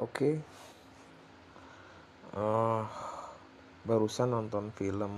Oke. 0.00 0.40
Uh, 2.32 2.88
barusan 3.84 4.32
nonton 4.32 4.72
film 4.72 5.12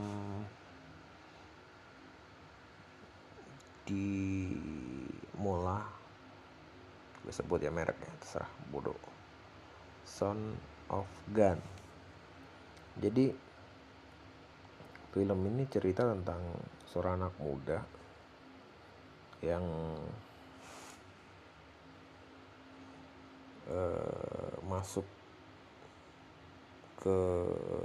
di 3.86 4.50
Mola. 5.38 5.78
Gue 7.22 7.30
sebut 7.30 7.62
ya 7.62 7.70
mereknya, 7.70 8.10
terserah 8.18 8.50
bodoh. 8.72 8.98
Son 10.02 10.58
of 10.90 11.06
Gun. 11.30 11.56
Jadi 12.98 13.30
film 15.14 15.38
ini 15.46 15.64
cerita 15.70 16.02
tentang 16.02 16.42
seorang 16.90 17.22
anak 17.22 17.34
muda 17.38 17.78
yang 19.38 19.62
uh, 23.70 24.52
masuk 24.66 25.06
ke 27.00 27.18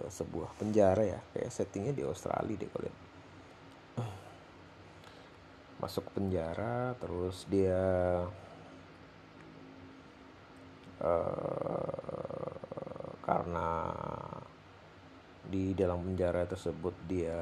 sebuah 0.09 0.55
penjara 0.55 1.03
ya. 1.03 1.19
Kayak 1.35 1.51
settingnya 1.51 1.93
di 1.95 2.03
Australia 2.07 2.55
deh 2.55 2.69
kalau 2.71 2.93
masuk 5.79 6.03
penjara 6.11 6.91
terus 6.99 7.47
dia 7.47 7.79
uh, 10.99 12.51
karena 13.23 13.69
di 15.47 15.71
dalam 15.71 16.03
penjara 16.03 16.43
tersebut 16.43 16.91
dia 17.07 17.39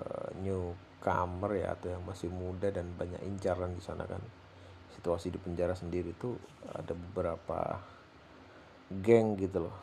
uh, 0.00 0.28
newcomer 0.40 1.60
ya 1.60 1.76
atau 1.76 1.92
yang 1.92 2.02
masih 2.08 2.32
muda 2.32 2.72
dan 2.72 2.88
banyak 2.96 3.20
incaran 3.28 3.76
di 3.76 3.84
sana 3.84 4.08
kan 4.08 4.24
situasi 4.96 5.30
di 5.30 5.38
penjara 5.38 5.74
sendiri 5.74 6.14
tuh 6.18 6.34
ada 6.70 6.92
beberapa 6.92 7.78
geng 8.90 9.38
gitu 9.38 9.70
loh. 9.70 9.76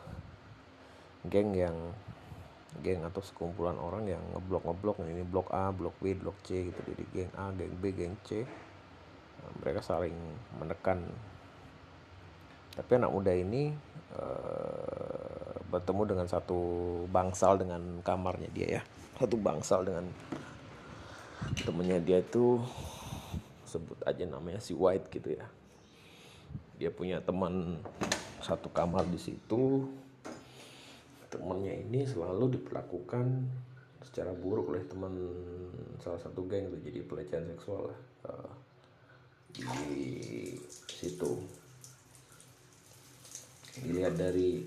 Geng 1.26 1.56
yang 1.56 1.76
geng 2.84 3.00
atau 3.02 3.24
sekumpulan 3.24 3.80
orang 3.80 4.04
yang 4.06 4.22
ngeblok 4.36 4.68
ngeblok 4.68 4.96
ini 5.02 5.24
blok 5.24 5.48
A 5.50 5.72
blok 5.72 5.96
B 5.98 6.12
blok 6.12 6.36
C 6.44 6.68
gitu. 6.68 6.80
Jadi 6.84 7.04
geng 7.16 7.32
A 7.34 7.50
geng 7.56 7.72
B 7.80 7.90
geng 7.96 8.14
C. 8.22 8.44
Nah, 9.38 9.52
mereka 9.64 9.80
saling 9.80 10.14
menekan. 10.60 11.08
Tapi 12.76 12.90
anak 12.94 13.10
muda 13.10 13.32
ini 13.34 13.74
uh, 14.14 15.56
bertemu 15.72 16.02
dengan 16.14 16.26
satu 16.30 16.60
bangsal 17.10 17.58
dengan 17.58 18.04
kamarnya 18.04 18.50
dia 18.54 18.68
ya. 18.78 18.82
Satu 19.18 19.34
bangsal 19.34 19.82
dengan 19.82 20.06
temennya 21.64 21.98
dia 21.98 22.18
itu 22.22 22.60
sebut 23.68 24.00
aja 24.08 24.24
namanya 24.24 24.58
si 24.58 24.72
White 24.72 25.12
gitu 25.12 25.36
ya. 25.36 25.46
Dia 26.80 26.88
punya 26.88 27.20
teman 27.20 27.84
satu 28.40 28.72
kamar 28.72 29.04
di 29.12 29.20
situ. 29.20 29.84
Temannya 31.28 31.84
ini 31.84 32.08
selalu 32.08 32.56
diperlakukan 32.56 33.44
secara 34.00 34.32
buruk 34.32 34.72
oleh 34.72 34.82
teman 34.88 35.12
salah 36.00 36.16
satu 36.16 36.48
geng 36.48 36.72
itu 36.72 36.88
jadi 36.88 37.00
pelecehan 37.04 37.44
seksual 37.52 37.92
lah 37.92 38.00
uh, 38.32 38.52
di 39.52 39.68
situ. 40.88 41.44
Dilihat 43.84 44.16
dari 44.16 44.64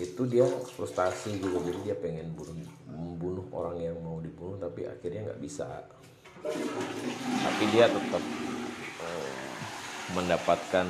itu 0.00 0.24
dia 0.24 0.48
frustasi 0.48 1.36
gitu 1.36 1.60
jadi 1.60 1.80
dia 1.84 1.96
pengen 2.00 2.32
bunuh 2.32 2.56
membunuh 2.88 3.44
orang 3.52 3.76
yang 3.76 3.96
mau 4.00 4.16
dibunuh 4.24 4.56
tapi 4.56 4.88
akhirnya 4.88 5.28
nggak 5.28 5.42
bisa 5.44 5.68
tapi 6.42 7.64
dia 7.70 7.86
tetap 7.86 8.22
uh, 8.98 9.34
mendapatkan 10.18 10.86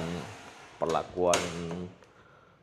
perlakuan 0.81 1.43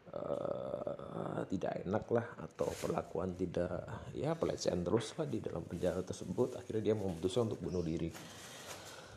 uh, 0.09 1.45
tidak 1.45 1.85
enak 1.85 2.05
lah 2.09 2.27
atau 2.41 2.69
perlakuan 2.81 3.37
tidak 3.37 3.85
ya 4.17 4.33
pelecehan 4.33 4.81
terus 4.81 5.13
lah 5.21 5.29
di 5.29 5.37
dalam 5.37 5.61
penjara 5.65 6.01
tersebut. 6.01 6.57
Akhirnya 6.57 6.91
dia 6.91 6.95
memutuskan 6.97 7.45
untuk 7.53 7.61
bunuh 7.61 7.85
diri. 7.85 8.09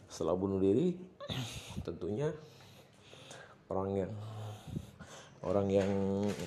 Setelah 0.07 0.37
bunuh 0.37 0.61
diri 0.61 0.93
tentunya 1.87 2.29
orang 3.73 3.91
yang 3.97 4.13
orang 5.43 5.67
yang 5.73 5.91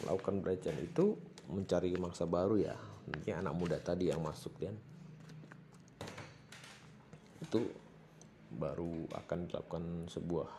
melakukan 0.06 0.46
pelecehan 0.46 0.78
itu 0.78 1.18
mencari 1.50 1.90
mangsa 1.98 2.30
baru 2.30 2.62
ya. 2.62 2.78
Ini 3.06 3.38
anak 3.42 3.54
muda 3.54 3.78
tadi 3.82 4.10
yang 4.10 4.22
masuk 4.22 4.58
dan 4.58 4.74
itu 7.42 7.60
baru 8.56 9.10
akan 9.12 9.40
dilakukan 9.50 9.86
sebuah 10.08 10.50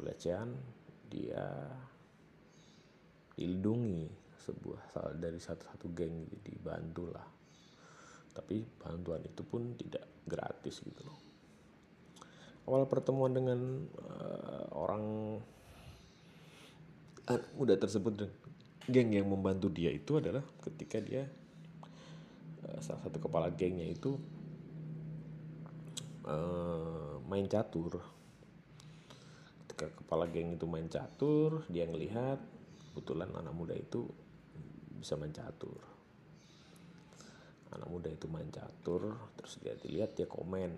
pelecehan. 0.00 0.54
Dia 1.10 1.44
dilindungi 3.34 4.06
sebuah 4.40 4.80
salah 4.94 5.14
dari 5.16 5.36
satu-satu 5.36 5.86
geng 5.92 6.28
dibantu 6.40 7.10
lah. 7.12 7.26
Tapi 8.30 8.62
bantuan 8.78 9.20
itu 9.26 9.42
pun 9.42 9.74
tidak 9.74 10.06
gratis 10.24 10.80
gitu 10.80 11.02
loh. 11.04 11.18
Awal 12.70 12.86
pertemuan 12.86 13.34
dengan 13.34 13.58
uh, 13.98 14.64
orang 14.78 15.04
uh, 17.26 17.42
muda 17.58 17.74
tersebut 17.74 18.30
geng 18.86 19.10
yang 19.10 19.26
membantu 19.26 19.68
dia 19.70 19.90
itu 19.90 20.22
adalah 20.22 20.44
ketika 20.62 21.02
dia 21.02 21.26
uh, 22.64 22.78
salah 22.78 23.02
satu 23.02 23.18
kepala 23.18 23.50
gengnya 23.50 23.90
itu 23.90 24.14
uh, 26.30 27.18
main 27.26 27.46
catur. 27.50 27.98
Ketika 29.66 29.90
kepala 29.90 30.30
geng 30.30 30.54
itu 30.54 30.66
main 30.70 30.86
catur 30.86 31.66
dia 31.66 31.86
ngelihat 31.90 32.38
kebetulan 32.90 33.30
anak 33.34 33.54
muda 33.54 33.74
itu 33.74 34.06
bisa 34.98 35.18
main 35.18 35.34
catur. 35.34 35.78
Anak 37.70 37.86
muda 37.86 38.10
itu 38.10 38.26
main 38.26 38.50
catur 38.50 39.18
terus 39.34 39.58
dia 39.58 39.74
dilihat 39.74 40.14
dia 40.14 40.30
komen. 40.30 40.70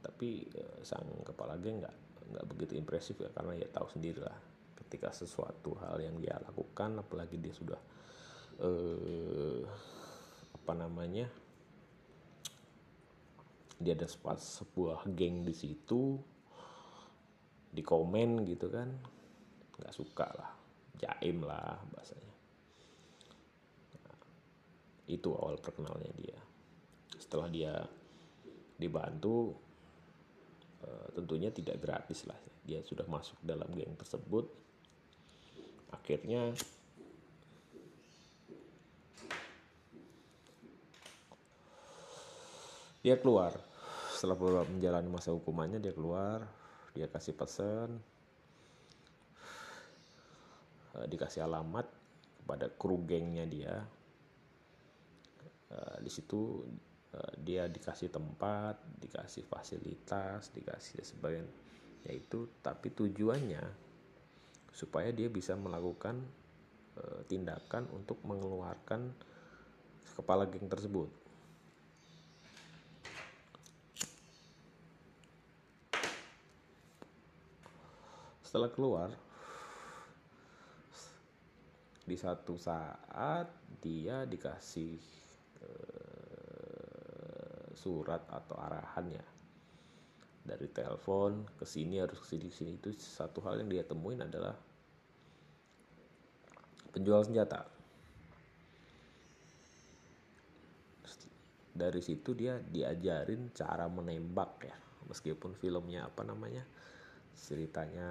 Tapi 0.00 0.46
uh, 0.54 0.80
sang 0.86 1.06
kepala 1.26 1.58
geng 1.58 1.82
nggak 1.82 1.96
nggak 2.30 2.46
begitu 2.46 2.78
impresif 2.78 3.18
ya 3.18 3.30
karena 3.34 3.58
ya 3.58 3.66
tahu 3.66 3.90
sendiri 3.90 4.22
lah 4.22 4.38
ketika 4.78 5.10
sesuatu 5.10 5.74
hal 5.82 5.98
yang 5.98 6.18
dia 6.22 6.38
lakukan 6.38 7.02
apalagi 7.02 7.38
dia 7.42 7.54
sudah 7.54 7.78
uh, 8.62 9.62
apa 10.54 10.72
namanya 10.74 11.26
dia 13.80 13.96
ada 13.96 14.04
sebuah 14.04 15.08
geng 15.16 15.40
di 15.48 15.56
situ 15.56 16.20
di 17.72 17.80
komen 17.80 18.44
gitu 18.44 18.68
kan. 18.68 18.92
Nggak 19.80 19.96
suka 19.96 20.28
lah 20.36 20.50
jaim 21.00 21.40
lah 21.40 21.80
bahasanya. 21.88 22.34
Nah, 24.04 24.16
itu 25.08 25.32
awal 25.32 25.56
perkenalnya 25.56 26.12
dia. 26.20 26.36
Setelah 27.16 27.48
dia 27.48 27.72
dibantu 28.76 29.56
uh, 30.84 31.08
tentunya 31.16 31.48
tidak 31.48 31.80
gratis 31.80 32.28
lah. 32.28 32.36
Dia 32.60 32.84
sudah 32.84 33.08
masuk 33.08 33.40
dalam 33.40 33.72
geng 33.72 33.96
tersebut. 33.96 34.44
Akhirnya 35.90 36.52
dia 43.00 43.16
keluar 43.16 43.56
setelah 44.20 44.68
menjalani 44.68 45.08
masa 45.08 45.32
hukumannya 45.32 45.80
dia 45.80 45.96
keluar 45.96 46.44
dia 46.92 47.08
kasih 47.08 47.32
pesan 47.32 47.96
uh, 50.92 51.06
dikasih 51.08 51.48
alamat 51.48 51.88
kepada 52.44 52.68
kru 52.68 53.00
gengnya 53.08 53.48
dia. 53.48 53.80
Uh, 55.72 55.96
di 56.04 56.12
situ 56.12 56.68
uh, 57.16 57.32
dia 57.40 57.64
dikasih 57.64 58.12
tempat 58.12 58.76
dikasih 59.00 59.48
fasilitas 59.48 60.52
dikasih 60.52 61.00
sebagian 61.00 61.48
yaitu 62.04 62.44
tapi 62.60 62.92
tujuannya 62.92 63.64
supaya 64.76 65.08
dia 65.16 65.32
bisa 65.32 65.56
melakukan 65.56 66.20
tindakan 67.32 67.88
untuk 67.96 68.20
mengeluarkan 68.28 69.08
kepala 70.12 70.44
geng 70.44 70.68
tersebut 70.68 71.08
setelah 78.50 78.74
keluar 78.74 79.14
di 82.02 82.18
satu 82.18 82.58
saat 82.58 83.46
dia 83.78 84.26
dikasih 84.26 84.98
uh, 85.62 87.70
surat 87.78 88.26
atau 88.26 88.58
arahannya 88.58 89.22
dari 90.42 90.66
telepon 90.66 91.46
ke 91.54 91.62
sini 91.62 92.02
harus 92.02 92.18
ke 92.18 92.34
sini 92.34 92.50
sini. 92.50 92.74
Itu 92.74 92.90
satu 92.98 93.38
hal 93.46 93.62
yang 93.62 93.70
dia 93.70 93.86
temuin 93.86 94.18
adalah 94.18 94.58
penjual 96.90 97.22
senjata. 97.22 97.70
Dari 101.70 102.02
situ 102.02 102.34
dia 102.34 102.58
diajarin 102.58 103.54
cara 103.54 103.86
menembak 103.86 104.66
ya 104.66 104.74
meskipun 105.06 105.54
filmnya 105.54 106.10
apa 106.10 106.26
namanya 106.26 106.66
ceritanya 107.40 108.08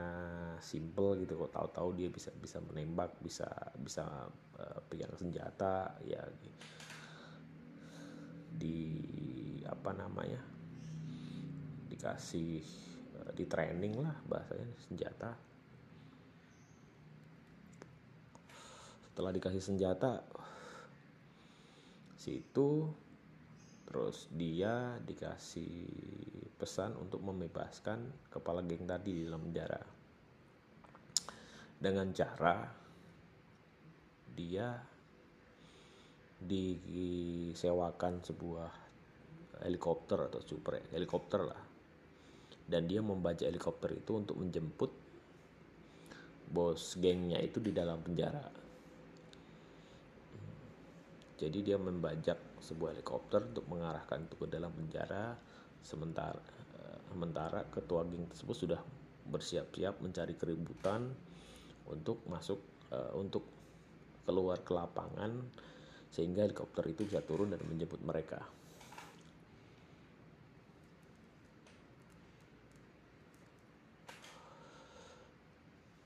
simple 0.57 1.21
gitu 1.21 1.37
kok. 1.45 1.53
Tahu-tahu 1.53 1.89
dia 1.93 2.09
bisa 2.09 2.33
bisa 2.33 2.57
menembak 2.65 3.13
bisa 3.21 3.45
bisa 3.77 4.05
uh, 4.57 4.79
pegang 4.89 5.13
senjata 5.13 5.93
ya 6.01 6.25
di 8.59 8.89
apa 9.69 9.93
namanya 9.93 10.41
dikasih 11.87 12.59
uh, 13.21 13.31
di 13.37 13.45
training 13.45 14.01
lah 14.01 14.17
bahasanya 14.25 14.67
senjata. 14.89 15.31
Setelah 19.05 19.31
dikasih 19.35 19.61
senjata 19.61 20.25
situ 22.19 22.91
terus 23.89 24.30
dia 24.30 25.01
dikasih 25.01 25.89
pesan 26.62 26.94
untuk 27.01 27.25
membebaskan 27.25 28.30
kepala 28.30 28.62
geng 28.62 28.86
tadi 28.86 29.18
di 29.18 29.21
dalam 29.25 29.41
penjara. 29.50 29.81
Dengan 31.80 32.13
cara 32.13 32.56
dia 34.30 34.77
disewakan 36.39 38.21
sebuah 38.21 38.71
helikopter 39.65 40.30
atau 40.30 40.39
super 40.45 40.77
helikopter 40.94 41.42
lah. 41.42 41.62
Dan 42.69 42.85
dia 42.85 43.01
membajak 43.01 43.50
helikopter 43.50 43.97
itu 43.97 44.21
untuk 44.21 44.38
menjemput 44.38 44.92
bos 46.53 46.94
gengnya 47.01 47.42
itu 47.42 47.57
di 47.57 47.74
dalam 47.74 47.97
penjara. 48.06 48.45
Jadi 51.39 51.59
dia 51.65 51.80
membajak 51.80 52.48
sebuah 52.59 52.95
helikopter 52.95 53.44
untuk 53.44 53.65
mengarahkan 53.71 54.27
itu 54.27 54.35
ke 54.35 54.47
dalam 54.51 54.71
penjara 54.75 55.35
sementara 55.79 56.39
uh, 56.79 57.00
sementara 57.11 57.63
ketua 57.71 58.03
geng 58.06 58.27
tersebut 58.27 58.56
sudah 58.56 58.81
bersiap-siap 59.29 60.01
mencari 60.03 60.35
keributan 60.35 61.07
untuk 61.89 62.21
masuk 62.27 62.59
uh, 62.91 63.13
untuk 63.15 63.45
keluar 64.25 64.61
ke 64.61 64.71
lapangan 64.77 65.31
sehingga 66.09 66.45
helikopter 66.45 66.85
itu 66.89 67.06
bisa 67.06 67.21
turun 67.21 67.53
dan 67.53 67.61
menjemput 67.65 68.01
mereka. 68.01 68.41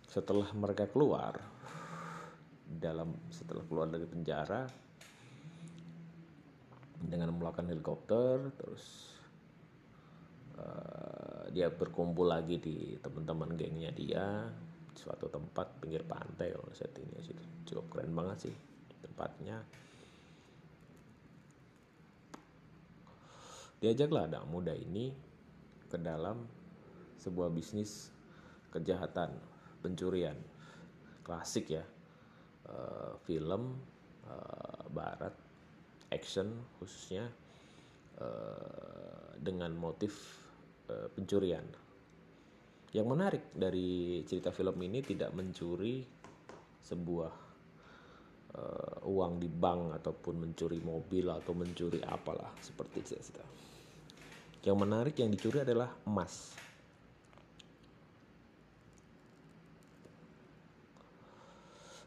Setelah 0.08 0.54
mereka 0.54 0.86
keluar 0.94 1.42
dalam 2.70 3.18
setelah 3.34 3.66
keluar 3.66 3.90
dari 3.90 4.06
penjara 4.06 4.70
dengan 7.04 7.36
melakukan 7.36 7.68
helikopter 7.68 8.52
terus 8.56 9.14
uh, 10.58 11.46
dia 11.54 11.70
berkumpul 11.70 12.26
lagi 12.26 12.58
di 12.58 12.98
teman-teman 12.98 13.54
gengnya 13.54 13.92
dia 13.94 14.50
di 14.94 15.00
suatu 15.02 15.26
tempat 15.30 15.82
pinggir 15.82 16.06
pantai 16.06 16.54
kalau 16.54 16.70
settingnya 16.74 17.22
sih. 17.26 17.38
Cukup 17.66 17.90
keren 17.94 18.14
banget 18.14 18.50
sih 18.50 18.56
tempatnya. 19.04 19.58
Diajaklah 23.84 24.32
anak 24.32 24.44
muda 24.48 24.72
ini 24.72 25.12
ke 25.92 26.00
dalam 26.00 26.48
sebuah 27.20 27.52
bisnis 27.52 28.14
kejahatan 28.72 29.36
pencurian. 29.84 30.40
Klasik 31.24 31.74
ya 31.74 31.84
uh, 32.70 33.20
film 33.28 33.76
uh, 34.24 34.84
barat 34.88 35.43
action 36.14 36.54
khususnya 36.78 37.26
uh, 38.22 39.34
dengan 39.42 39.74
motif 39.74 40.14
uh, 40.88 41.10
pencurian. 41.12 41.66
Yang 42.94 43.08
menarik 43.10 43.44
dari 43.58 44.22
cerita 44.30 44.54
film 44.54 44.78
ini 44.86 45.02
tidak 45.02 45.34
mencuri 45.34 46.06
sebuah 46.86 47.34
uh, 48.54 49.10
uang 49.10 49.42
di 49.42 49.50
bank 49.50 49.98
ataupun 49.98 50.38
mencuri 50.38 50.78
mobil 50.78 51.26
atau 51.34 51.58
mencuri 51.58 51.98
apalah 52.06 52.54
seperti 52.62 53.00
cerita. 53.02 53.46
Yang 54.64 54.78
menarik 54.78 55.16
yang 55.18 55.34
dicuri 55.34 55.66
adalah 55.66 55.90
emas. 56.06 56.54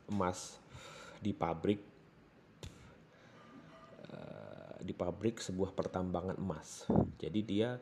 Emas 0.07 0.55
di 1.19 1.35
pabrik 1.35 1.96
di 4.83 4.93
pabrik 4.93 5.41
sebuah 5.41 5.73
pertambangan 5.73 6.37
emas. 6.37 6.85
Jadi 7.17 7.41
dia 7.45 7.77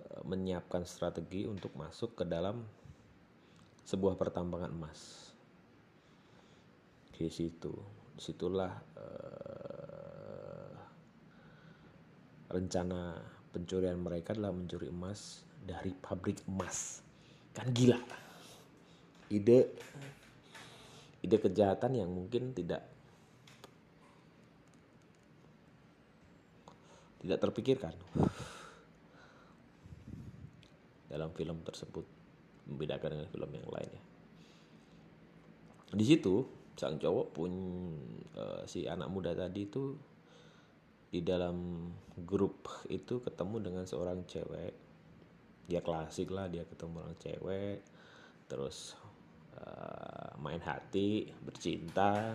e, 0.00 0.06
menyiapkan 0.26 0.84
strategi 0.84 1.48
untuk 1.48 1.72
masuk 1.76 2.20
ke 2.20 2.24
dalam 2.28 2.60
sebuah 3.90 4.14
pertambangan 4.14 4.70
emas. 4.70 5.30
Di 7.10 7.28
situ, 7.28 7.74
di 8.16 8.22
situlah 8.24 8.72
uh, 8.96 10.72
rencana 12.48 13.18
pencurian 13.52 14.00
mereka 14.00 14.32
adalah 14.32 14.56
mencuri 14.56 14.88
emas 14.88 15.44
dari 15.60 15.92
pabrik 15.92 16.40
emas. 16.48 17.04
Kan 17.52 17.74
gila. 17.76 18.00
Ide 19.28 19.58
ide 21.20 21.36
kejahatan 21.36 22.00
yang 22.00 22.08
mungkin 22.08 22.56
tidak 22.56 22.80
tidak 27.30 27.46
terpikirkan 27.46 27.94
dalam 31.06 31.30
film 31.30 31.62
tersebut 31.62 32.02
membedakan 32.66 33.14
dengan 33.14 33.28
film 33.30 33.50
yang 33.54 33.70
lainnya. 33.70 34.02
Di 35.94 36.02
situ 36.02 36.42
sang 36.74 36.98
cowok 36.98 37.26
pun 37.30 37.52
uh, 38.34 38.66
si 38.66 38.90
anak 38.90 39.06
muda 39.14 39.30
tadi 39.30 39.70
itu 39.70 39.94
di 41.10 41.22
dalam 41.22 41.86
grup 42.26 42.66
itu 42.90 43.22
ketemu 43.22 43.62
dengan 43.62 43.84
seorang 43.86 44.26
cewek. 44.26 44.74
Dia 45.70 45.86
klasik 45.86 46.34
lah 46.34 46.50
dia 46.50 46.66
ketemu 46.66 46.98
orang 46.98 47.18
cewek 47.22 47.78
terus 48.50 48.98
uh, 49.54 50.34
main 50.42 50.58
hati, 50.58 51.30
bercinta, 51.46 52.34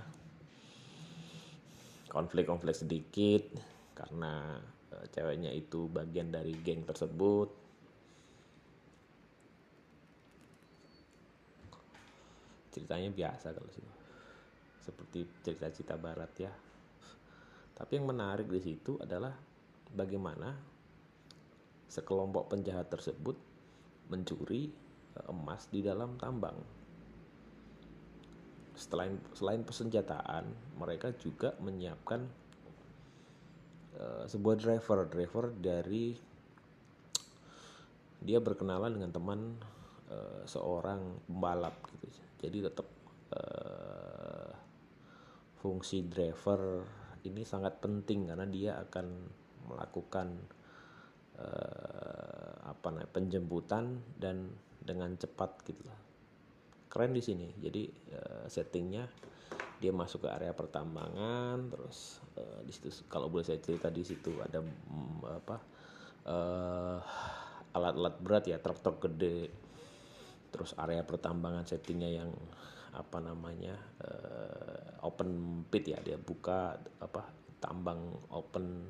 konflik-konflik 2.07 2.71
sedikit 2.71 3.43
karena 3.91 4.59
ceweknya 5.11 5.51
itu 5.51 5.87
bagian 5.91 6.31
dari 6.31 6.55
geng 6.63 6.87
tersebut. 6.87 7.49
Ceritanya 12.71 13.09
biasa 13.11 13.55
kalau 13.55 13.71
sih. 13.71 13.87
Seperti 14.83 15.25
cerita-cerita 15.43 15.95
barat 15.95 16.31
ya. 16.37 16.51
Tapi 17.75 17.91
yang 17.99 18.07
menarik 18.07 18.47
di 18.47 18.61
situ 18.63 18.95
adalah 19.01 19.35
bagaimana 19.91 20.55
sekelompok 21.91 22.51
penjahat 22.51 22.87
tersebut 22.91 23.35
mencuri 24.11 24.71
eh, 25.15 25.25
emas 25.31 25.67
di 25.71 25.83
dalam 25.83 26.15
tambang. 26.19 26.55
Selain 28.75 29.15
selain 29.31 29.63
persenjataan 29.63 30.51
mereka 30.75 31.15
juga 31.15 31.55
menyiapkan 31.63 32.44
Eh, 33.95 34.27
sebuah 34.27 34.59
driver 34.59 35.07
driver 35.07 35.55
dari 35.55 36.11
dia 38.25 38.43
berkenalan 38.43 38.97
dengan 38.97 39.11
teman 39.13 39.39
uh, 40.09 40.43
seorang 40.43 41.29
pembalap 41.29 41.77
gitu. 41.93 42.09
Jadi 42.41 42.57
tetap 42.65 42.87
uh, 43.37 44.49
fungsi 45.61 46.09
driver 46.09 46.81
ini 47.23 47.45
sangat 47.45 47.79
penting 47.79 48.33
karena 48.33 48.49
dia 48.49 48.81
akan 48.81 49.07
melakukan 49.69 50.27
uh, 51.37 52.65
apa 52.65 52.87
namanya 52.91 53.13
penjemputan 53.13 54.01
dan 54.17 54.51
dengan 54.81 55.13
cepat 55.15 55.61
gitu. 55.69 55.85
Keren 56.89 57.13
di 57.13 57.21
sini. 57.21 57.47
Jadi 57.61 57.87
uh, 58.11 58.49
settingnya 58.49 59.05
dia 59.79 59.91
masuk 59.91 60.23
ke 60.23 60.29
area 60.31 60.55
pertambangan 60.55 61.67
terus 61.67 62.23
uh, 62.39 62.63
di 62.63 62.71
situ 62.71 63.05
kalau 63.11 63.27
boleh 63.27 63.43
saya 63.43 63.59
cerita 63.59 63.91
di 63.91 64.03
situ 64.07 64.31
ada 64.39 64.63
um, 64.63 65.19
apa 65.27 65.57
uh, 66.25 66.99
alat-alat 67.75 68.15
berat 68.23 68.43
ya 68.47 68.57
truk-truk 68.59 69.03
gede. 69.03 69.51
Terus 70.49 70.71
area 70.79 71.03
pertambangan 71.03 71.67
settingnya 71.67 72.23
yang 72.23 72.31
apa 72.95 73.19
namanya 73.19 73.75
uh, 73.99 75.03
open 75.03 75.63
pit 75.67 75.91
ya 75.91 75.99
dia 75.99 76.15
buka 76.15 76.79
apa 77.03 77.21
tambang 77.59 78.15
open. 78.31 78.87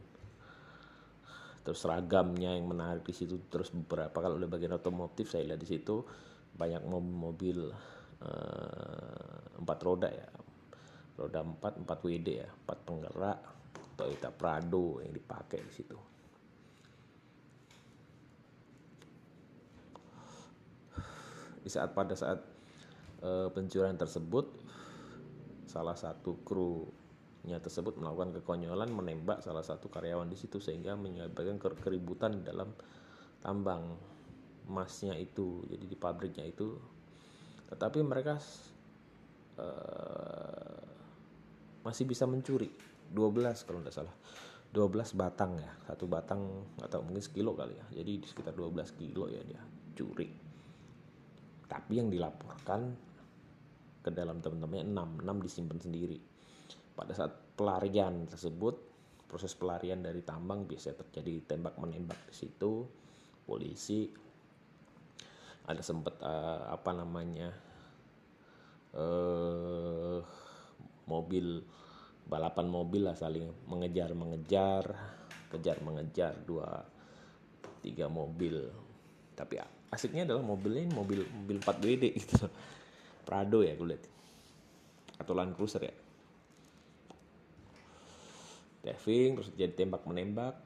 Terus 1.66 1.82
ragamnya 1.90 2.54
yang 2.54 2.70
menarik 2.70 3.02
di 3.02 3.14
situ 3.18 3.50
terus 3.50 3.74
beberapa 3.74 4.22
kalau 4.22 4.38
udah 4.38 4.46
bagian 4.46 4.78
otomotif 4.78 5.34
saya 5.34 5.50
lihat 5.50 5.58
di 5.58 5.66
situ 5.66 6.06
banyak 6.54 6.86
mobil-mobil 6.86 7.74
empat 9.60 9.80
roda 9.82 10.08
ya 10.08 10.30
roda 11.16 11.42
4 11.42 11.88
4 11.88 11.88
WD 11.88 12.28
ya 12.44 12.50
4 12.68 12.88
penggerak 12.88 13.40
Toyota 13.96 14.30
Prado 14.32 15.00
yang 15.00 15.16
dipakai 15.16 15.64
di 15.64 15.74
situ. 15.74 15.98
Di 21.66 21.70
saat 21.72 21.96
pada 21.98 22.14
saat 22.14 22.44
uh, 23.26 23.50
pencurian 23.50 23.98
tersebut 23.98 24.46
salah 25.66 25.98
satu 25.98 26.38
krunya 26.46 27.58
tersebut 27.58 27.98
melakukan 27.98 28.38
kekonyolan 28.40 28.92
menembak 28.94 29.42
salah 29.42 29.66
satu 29.66 29.90
karyawan 29.90 30.30
di 30.30 30.38
situ 30.38 30.62
sehingga 30.62 30.94
menyebabkan 30.94 31.58
keributan 31.58 32.46
dalam 32.46 32.70
tambang 33.42 33.98
emasnya 34.70 35.18
itu 35.18 35.66
jadi 35.66 35.86
di 35.90 35.98
pabriknya 35.98 36.46
itu. 36.46 36.78
Tetapi 37.66 38.00
mereka 38.06 38.38
uh, 39.58 40.85
masih 41.86 42.10
bisa 42.10 42.26
mencuri. 42.26 42.74
12 43.14 43.62
kalau 43.70 43.80
tidak 43.86 43.94
salah. 43.94 44.16
12 44.74 45.14
batang 45.14 45.62
ya. 45.62 45.72
Satu 45.86 46.10
batang 46.10 46.42
atau 46.82 47.06
mungkin 47.06 47.22
sekilo 47.22 47.54
kali 47.54 47.78
ya. 47.78 47.86
Jadi 48.02 48.12
di 48.20 48.28
sekitar 48.28 48.58
12 48.58 48.98
kilo 48.98 49.30
ya 49.30 49.40
dia 49.46 49.62
curi. 49.94 50.28
Tapi 51.70 51.94
yang 51.94 52.10
dilaporkan 52.10 52.82
ke 54.02 54.10
dalam 54.10 54.42
teman-temannya 54.42 54.90
6 54.90 55.22
6 55.22 55.46
disimpan 55.46 55.80
sendiri. 55.80 56.20
Pada 56.98 57.14
saat 57.14 57.32
pelarian 57.56 58.26
tersebut 58.26 58.76
proses 59.30 59.54
pelarian 59.54 60.02
dari 60.02 60.22
tambang 60.26 60.66
biasanya 60.66 61.06
terjadi 61.06 61.56
tembak 61.56 61.78
menembak 61.78 62.18
di 62.28 62.36
situ. 62.36 62.86
Polisi 63.46 64.10
ada 65.66 65.82
sempat 65.82 66.18
uh, 66.22 66.70
apa 66.70 66.92
namanya 66.94 67.50
uh, 68.94 70.22
mobil 71.06 71.62
balapan 72.26 72.66
mobil 72.66 73.06
lah 73.06 73.14
saling 73.14 73.46
mengejar 73.70 74.10
mengejar 74.18 74.84
kejar 75.54 75.78
mengejar 75.86 76.34
dua 76.44 76.84
tiga 77.86 78.10
mobil. 78.10 78.66
Tapi 79.38 79.62
asiknya 79.94 80.26
adalah 80.26 80.42
mobil 80.42 80.90
mobil 80.90 81.22
4 81.62 81.86
WD 81.86 82.04
gitu. 82.26 82.50
Prado 83.22 83.62
ya 83.62 83.78
gue 83.78 83.88
lihat. 83.94 84.04
Atau 85.22 85.38
Land 85.38 85.54
Cruiser 85.54 85.86
ya. 85.86 85.96
Diving 88.86 89.38
terus 89.38 89.50
jadi 89.54 89.74
tembak 89.74 90.04
menembak. 90.10 90.58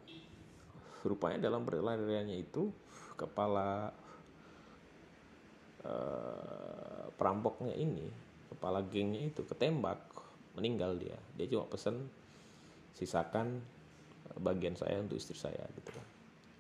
Rupanya 1.04 1.48
dalam 1.48 1.64
perlariannya 1.64 2.36
itu 2.40 2.72
kepala 3.16 3.92
uh, 5.84 7.06
perampoknya 7.16 7.76
ini 7.76 8.08
kepala 8.50 8.84
gengnya 8.84 9.30
itu 9.30 9.46
ketembak 9.46 10.09
meninggal 10.60 11.00
dia. 11.00 11.16
Dia 11.40 11.48
cuma 11.48 11.66
pesen 11.72 12.12
sisakan 12.92 13.64
bagian 14.38 14.76
saya 14.76 15.00
untuk 15.00 15.16
istri 15.16 15.40
saya 15.40 15.64
gitu 15.80 15.96
kan. 15.96 16.06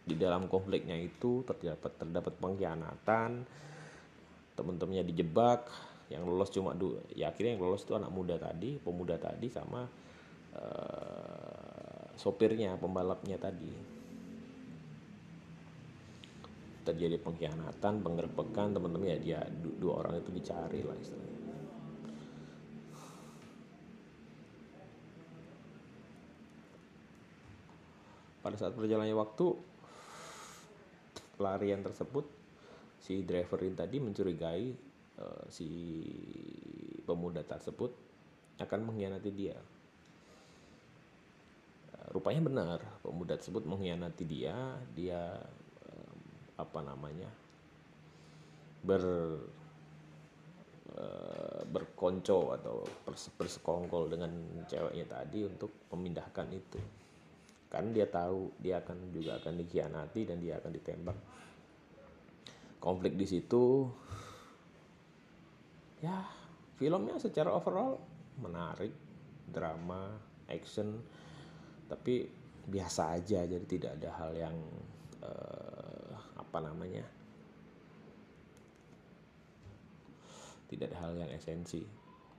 Di 0.07 0.15
dalam 0.15 0.47
konfliknya 0.47 0.95
itu 0.95 1.43
terdapat 1.43 1.99
terdapat 1.99 2.33
pengkhianatan 2.39 3.43
teman-temannya 4.55 5.03
dijebak 5.05 5.67
yang 6.09 6.25
lolos 6.25 6.49
cuma 6.49 6.73
dua. 6.73 7.03
Ya 7.13 7.29
akhirnya 7.29 7.59
yang 7.59 7.63
lolos 7.67 7.83
itu 7.85 7.93
anak 7.93 8.09
muda 8.09 8.39
tadi 8.39 8.79
pemuda 8.81 9.19
tadi 9.19 9.51
sama 9.51 9.85
uh, 10.55 12.03
sopirnya 12.17 12.79
pembalapnya 12.79 13.37
tadi. 13.37 13.99
Terjadi 16.87 17.21
pengkhianatan 17.21 18.01
penggerbekan 18.01 18.73
teman-teman 18.73 19.13
ya 19.13 19.19
dia 19.21 19.39
dua 19.53 20.01
orang 20.01 20.17
itu 20.25 20.33
dicari 20.33 20.81
lah 20.81 20.97
istilahnya 20.97 21.38
pada 28.49 28.65
saat 28.65 28.73
berjalannya 28.73 29.13
waktu 29.13 29.45
pelarian 31.37 31.85
tersebut 31.85 32.25
si 32.97 33.21
driver 33.21 33.61
ini 33.61 33.77
tadi 33.77 34.01
mencurigai 34.01 34.73
uh, 35.21 35.45
si 35.53 35.69
pemuda 37.05 37.45
tersebut 37.45 37.93
akan 38.57 38.89
mengkhianati 38.89 39.29
dia. 39.29 39.53
Uh, 41.93 42.07
rupanya 42.09 42.41
benar, 42.41 42.79
pemuda 43.05 43.37
tersebut 43.37 43.69
mengkhianati 43.69 44.25
dia, 44.25 44.57
dia 44.97 45.37
uh, 45.85 46.13
apa 46.57 46.79
namanya? 46.81 47.29
ber 48.81 49.03
berkonco 51.69 52.51
atau 52.57 52.81
bersekongkol 53.37 54.09
dengan 54.11 54.33
ceweknya 54.67 55.05
tadi 55.07 55.45
untuk 55.47 55.85
memindahkan 55.93 56.49
itu 56.51 56.79
kan 57.69 57.93
dia 57.93 58.09
tahu 58.09 58.49
dia 58.57 58.81
akan 58.81 59.13
juga 59.13 59.37
akan 59.37 59.53
dikhianati 59.61 60.21
dan 60.25 60.41
dia 60.41 60.57
akan 60.57 60.71
ditembak. 60.73 61.17
Konflik 62.81 63.13
di 63.13 63.29
situ 63.29 63.85
ya 66.01 66.25
filmnya 66.81 67.21
secara 67.21 67.53
overall 67.53 67.99
menarik 68.41 68.89
drama 69.45 70.17
action 70.49 70.97
tapi 71.85 72.25
biasa 72.65 73.21
aja. 73.21 73.45
Jadi 73.45 73.65
tidak 73.69 74.01
ada 74.01 74.09
hal 74.17 74.31
yang 74.33 74.57
uh, 75.21 76.13
apa 76.41 76.57
namanya 76.65 77.05
tidak 80.73 80.89
ada 80.89 80.97
hal 81.05 81.13
yang 81.21 81.29
esensi 81.29 81.85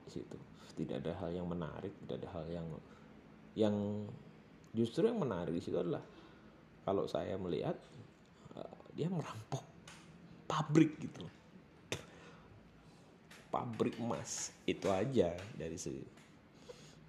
di 0.03 0.11
situ. 0.11 0.35
Tidak 0.75 1.03
ada 1.03 1.15
hal 1.23 1.31
yang 1.31 1.47
menarik 1.47 1.95
tidak 2.03 2.19
ada 2.19 2.29
hal 2.35 2.45
yang 2.51 2.67
yang 3.55 3.75
justru 4.71 5.07
yang 5.07 5.19
menarik 5.19 5.51
di 5.51 5.61
situ 5.63 5.77
adalah 5.77 6.01
kalau 6.87 7.05
saya 7.05 7.35
melihat 7.37 7.75
uh, 8.55 8.77
dia 8.95 9.11
merampok 9.11 9.63
pabrik 10.47 10.97
gitu 10.99 11.23
pabrik 13.51 13.99
emas 13.99 14.55
itu 14.63 14.87
aja 14.87 15.35
dari 15.59 15.75
segi 15.75 16.21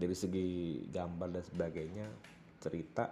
dari 0.03 0.17
segi 0.19 0.83
gambar 0.91 1.29
dan 1.31 1.45
sebagainya 1.47 2.07
cerita. 2.59 3.07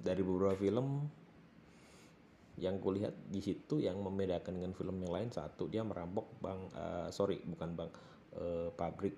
Dari 0.00 0.22
beberapa 0.24 0.56
film 0.56 1.04
yang 2.56 2.80
kulihat 2.80 3.14
di 3.28 3.40
situ 3.40 3.80
yang 3.80 4.00
membedakan 4.00 4.58
dengan 4.58 4.72
film 4.76 5.00
yang 5.00 5.12
lain 5.12 5.30
satu 5.32 5.68
dia 5.68 5.80
merampok 5.80 6.28
bang 6.44 6.60
uh, 6.76 7.08
sorry 7.08 7.40
bukan 7.40 7.72
bang 7.72 7.90
uh, 8.36 8.68
pabrik 8.76 9.16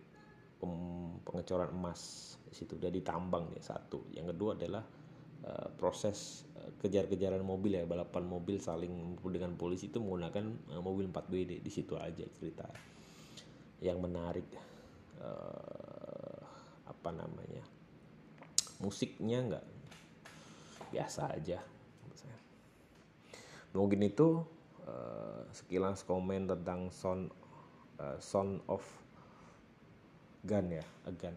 pengecoran 1.27 1.71
emas 1.75 2.35
di 2.47 2.55
situ. 2.55 2.79
Dia 2.79 2.89
ditambang 2.89 3.51
nih 3.53 3.63
satu. 3.63 4.07
Yang 4.15 4.37
kedua 4.37 4.51
adalah 4.55 4.85
uh, 5.47 5.69
proses 5.75 6.47
uh, 6.59 6.71
kejar-kejaran 6.79 7.43
mobil 7.43 7.79
ya. 7.79 7.85
Balapan 7.85 8.25
mobil 8.27 8.63
saling 8.63 9.19
dengan 9.31 9.59
polisi 9.59 9.91
itu 9.91 9.99
menggunakan 9.99 10.75
uh, 10.77 10.83
mobil 10.83 11.11
4WD 11.11 11.63
di 11.63 11.71
situ 11.73 11.99
aja 11.99 12.25
cerita 12.39 12.67
yang 13.83 13.99
menarik 13.99 14.47
uh, 15.19 16.39
apa 16.87 17.11
namanya 17.11 17.67
musiknya 18.79 19.39
nggak 19.43 19.67
biasa 20.95 21.35
aja 21.35 21.59
mungkin 23.73 24.05
itu 24.05 24.45
uh, 24.85 25.43
sekilas 25.51 26.05
komen 26.05 26.49
tentang 26.49 26.93
sound 26.93 27.33
uh, 27.97 28.21
sound 28.21 28.61
of 28.69 28.85
gun 30.43 30.67
ya 30.75 30.85
gun 31.07 31.37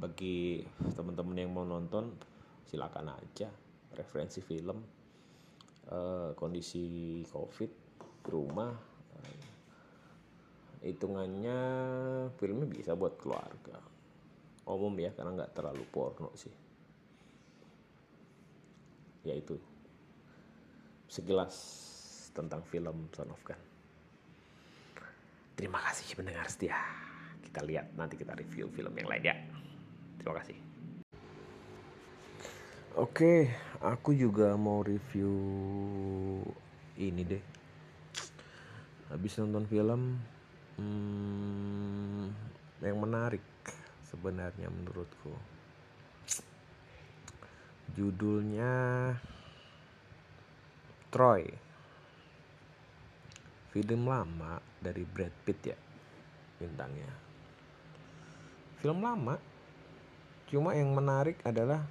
bagi 0.00 0.64
teman-teman 0.96 1.36
yang 1.36 1.52
mau 1.52 1.64
nonton 1.64 2.16
silakan 2.66 3.14
aja 3.14 3.52
referensi 3.94 4.40
film 4.40 4.80
uh, 5.92 6.32
kondisi 6.34 7.20
covid 7.28 7.70
di 8.00 8.28
rumah 8.28 8.72
uh, 9.16 9.44
hitungannya 10.82 11.58
filmnya 12.40 12.66
bisa 12.66 12.96
buat 12.96 13.20
keluarga 13.20 13.90
umum 14.70 14.94
ya 15.02 15.10
karena 15.10 15.34
nggak 15.34 15.54
terlalu 15.56 15.84
porno 15.90 16.30
sih. 16.38 16.52
Ya 19.26 19.34
itu. 19.36 19.58
Sekilas 21.10 21.54
tentang 22.30 22.62
film 22.70 23.10
Son 23.10 23.34
of 23.34 23.42
Gun 23.42 23.69
Terima 25.60 25.76
kasih 25.76 26.16
mendengar 26.16 26.48
setia. 26.48 26.80
Kita 27.44 27.60
lihat 27.60 27.92
nanti 27.92 28.16
kita 28.16 28.32
review 28.32 28.72
film 28.72 28.96
yang 28.96 29.12
lain 29.12 29.28
ya. 29.28 29.36
Terima 30.16 30.40
kasih. 30.40 30.56
Oke, 32.96 33.52
aku 33.84 34.16
juga 34.16 34.56
mau 34.56 34.80
review 34.80 35.36
ini 36.96 37.28
deh. 37.28 37.44
Habis 39.12 39.36
nonton 39.36 39.68
film 39.68 40.16
hmm, 40.80 42.24
yang 42.80 42.96
menarik 42.96 43.44
sebenarnya 44.08 44.72
menurutku. 44.72 45.36
Judulnya 48.00 48.72
Troy 51.12 51.44
film 53.70 54.10
lama 54.10 54.58
dari 54.82 55.06
Brad 55.06 55.34
Pitt 55.46 55.60
ya 55.70 55.78
bintangnya. 56.58 57.10
Film 58.82 59.00
lama 59.00 59.38
cuma 60.50 60.74
yang 60.74 60.90
menarik 60.90 61.38
adalah 61.46 61.86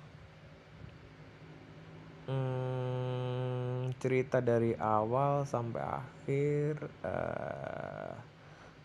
hmm, 2.27 3.95
cerita 3.97 4.43
dari 4.43 4.75
awal 4.75 5.47
sampai 5.47 5.79
akhir 5.79 6.73
uh, 7.07 8.13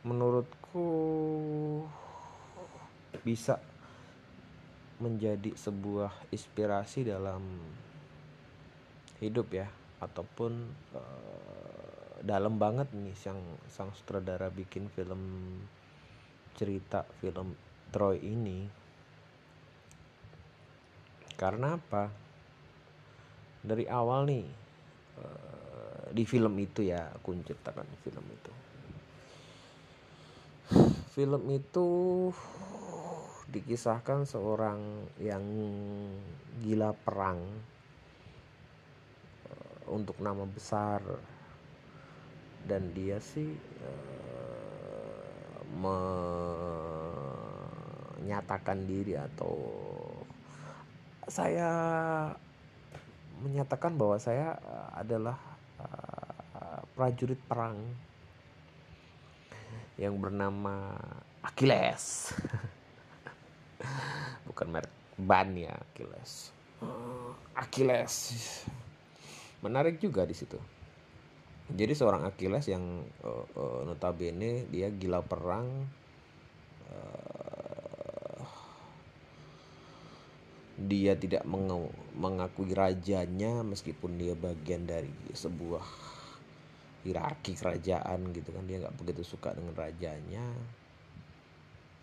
menurutku 0.06 0.88
bisa 3.26 3.58
menjadi 5.02 5.50
sebuah 5.58 6.12
inspirasi 6.30 7.02
dalam 7.08 7.42
hidup 9.18 9.50
ya 9.50 9.66
ataupun 9.98 10.52
uh, 10.94 11.73
dalam 12.24 12.56
banget 12.56 12.88
nih 12.96 13.12
sang 13.12 13.36
sang 13.68 13.92
sutradara 13.92 14.48
bikin 14.48 14.88
film 14.88 15.20
cerita 16.56 17.04
film 17.20 17.52
Troy 17.92 18.16
ini. 18.24 18.64
Karena 21.36 21.76
apa? 21.76 22.08
Dari 23.60 23.84
awal 23.84 24.24
nih 24.24 24.46
uh, 25.20 26.08
di 26.16 26.24
film 26.24 26.56
itu 26.56 26.80
ya 26.88 27.12
aku 27.12 27.36
ceritakan 27.44 27.84
film 28.00 28.24
itu. 28.32 28.52
Film 31.12 31.44
itu 31.52 31.86
dikisahkan 33.52 34.24
seorang 34.24 34.80
yang 35.20 35.44
gila 36.64 36.96
perang 36.96 37.38
uh, 39.52 39.92
untuk 39.92 40.18
nama 40.24 40.48
besar 40.48 41.04
dan 42.64 42.88
dia 42.96 43.20
sih 43.20 43.52
uh, 43.84 45.60
menyatakan 48.24 48.88
diri 48.88 49.20
atau 49.20 49.52
saya 51.28 51.68
menyatakan 53.44 53.96
bahwa 53.96 54.16
saya 54.16 54.56
uh, 54.64 54.96
adalah 54.96 55.36
uh, 55.80 56.80
prajurit 56.96 57.40
perang 57.44 57.76
yang 60.00 60.16
bernama 60.18 60.96
Achilles. 61.44 62.34
Bukan 64.48 64.66
merek 64.72 64.90
ban 65.20 65.54
ya 65.54 65.76
Achilles. 65.76 66.50
Achilles. 67.54 68.14
Menarik 69.62 70.02
juga 70.02 70.26
di 70.26 70.34
situ. 70.34 70.58
Jadi 71.72 71.92
seorang 71.96 72.28
Achilles 72.28 72.68
yang 72.68 72.84
uh, 73.24 73.44
uh, 73.56 73.80
notabene 73.88 74.68
dia 74.68 74.92
gila 74.92 75.24
perang 75.24 75.88
dia 80.74 81.14
tidak 81.14 81.46
mengakui 82.18 82.74
rajanya 82.74 83.62
meskipun 83.62 84.18
dia 84.18 84.34
bagian 84.34 84.84
dari 84.84 85.10
sebuah 85.32 85.86
hierarki 87.06 87.54
kerajaan 87.54 88.34
gitu 88.34 88.50
kan. 88.50 88.66
Dia 88.66 88.82
nggak 88.84 88.96
begitu 88.98 89.22
suka 89.22 89.54
dengan 89.54 89.72
rajanya. 89.78 90.44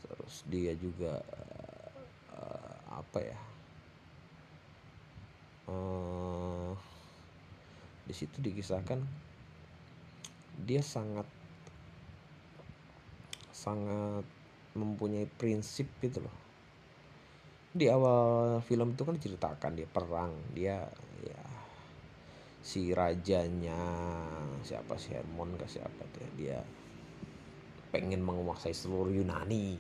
Terus 0.01 0.35
dia 0.49 0.73
juga 0.75 1.21
uh, 2.33 2.75
apa 2.89 3.19
ya 3.21 3.39
uh, 5.69 6.73
di 8.07 8.13
situ 8.15 8.39
dikisahkan 8.41 8.99
dia 10.65 10.81
sangat 10.85 11.25
sangat 13.51 14.25
mempunyai 14.73 15.27
prinsip 15.27 15.89
gitu 16.01 16.23
loh. 16.23 16.37
Di 17.71 17.87
awal 17.87 18.59
film 18.65 18.95
itu 18.95 19.03
kan 19.07 19.15
ceritakan 19.15 19.79
dia 19.79 19.87
perang 19.87 20.33
dia 20.51 20.83
ya 21.23 21.43
si 22.61 22.93
rajanya 22.93 23.79
siapa 24.61 24.93
sih 24.99 25.17
Hermon 25.17 25.57
ke 25.57 25.65
siapa 25.65 26.03
tuh 26.13 26.27
dia 26.37 26.61
pengen 27.91 28.23
menguasai 28.23 28.71
seluruh 28.71 29.11
Yunani. 29.11 29.75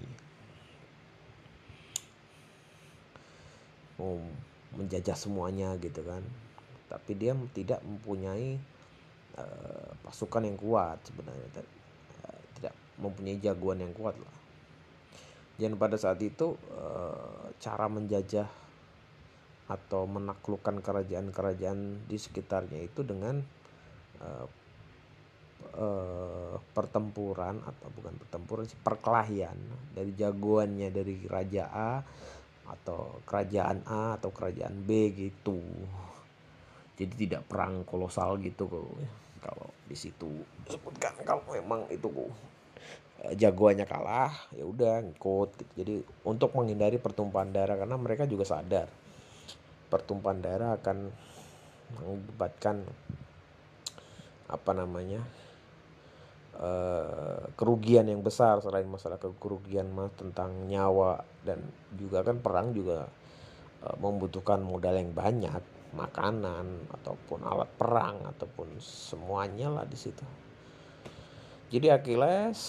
Mau 3.99 4.19
menjajah 4.75 5.15
semuanya 5.15 5.75
gitu 5.79 6.03
kan. 6.03 6.23
Tapi 6.91 7.15
dia 7.15 7.31
tidak 7.55 7.79
mempunyai 7.87 8.59
uh, 9.37 9.89
pasukan 10.03 10.43
yang 10.43 10.57
kuat 10.59 10.97
sebenarnya 11.07 11.47
uh, 12.25 12.41
tidak 12.59 12.73
mempunyai 12.99 13.37
jagoan 13.39 13.79
yang 13.83 13.93
kuat 13.95 14.15
lah. 14.17 14.41
Dan 15.61 15.77
pada 15.77 15.93
saat 15.93 16.17
itu 16.25 16.57
eh, 16.73 17.45
cara 17.61 17.85
menjajah 17.85 18.49
atau 19.69 20.09
menaklukkan 20.09 20.81
kerajaan-kerajaan 20.81 22.09
di 22.09 22.17
sekitarnya 22.17 22.81
itu 22.81 23.07
dengan 23.07 23.39
uh, 24.19 24.47
uh, 25.79 26.55
pertempuran 26.75 27.63
atau 27.63 27.87
bukan 27.93 28.19
pertempuran 28.19 28.67
sih 28.67 28.75
perkelahian 28.75 29.55
dari 29.95 30.11
jagoannya 30.11 30.91
dari 30.91 31.23
raja 31.29 31.71
A 31.71 32.03
atau 32.67 33.23
kerajaan 33.23 33.87
A 33.87 34.19
atau 34.19 34.33
kerajaan 34.33 34.75
B 34.83 35.15
gitu. 35.15 35.61
Jadi 36.99 37.13
tidak 37.29 37.47
perang 37.47 37.87
kolosal 37.87 38.43
gitu 38.43 38.67
kalau 39.41 39.67
di 39.89 39.97
situ 39.97 40.29
disebutkan 40.69 41.17
kalau 41.25 41.41
memang 41.49 41.85
itu 41.89 42.07
Eh, 43.21 43.37
jagoannya 43.37 43.85
kalah 43.85 44.33
ya 44.49 44.65
udah 44.65 45.05
ngikut 45.05 45.53
gitu. 45.53 45.71
jadi 45.77 45.95
untuk 46.25 46.57
menghindari 46.57 46.97
pertumpahan 46.97 47.53
darah 47.53 47.77
karena 47.77 47.93
mereka 47.93 48.25
juga 48.25 48.49
sadar 48.49 48.89
pertumpahan 49.93 50.41
darah 50.41 50.73
akan 50.81 51.13
mengakibatkan 51.93 52.81
apa 54.49 54.71
namanya 54.73 55.21
uh, 56.57 57.45
kerugian 57.53 58.09
yang 58.09 58.25
besar 58.25 58.57
selain 58.57 58.89
masalah 58.89 59.21
kerugian 59.21 59.93
mas 59.93 60.09
tentang 60.17 60.65
nyawa 60.65 61.21
dan 61.45 61.61
juga 61.93 62.25
kan 62.25 62.41
perang 62.41 62.73
juga 62.73 63.05
uh, 63.85 63.95
membutuhkan 64.01 64.65
modal 64.65 64.97
yang 64.97 65.13
banyak 65.13 65.61
makanan 65.91 66.87
ataupun 66.99 67.43
alat 67.43 67.67
perang 67.75 68.23
ataupun 68.23 68.79
semuanya 68.79 69.67
lah 69.67 69.85
di 69.87 69.97
situ. 69.99 70.23
Jadi 71.71 71.87
Achilles 71.87 72.59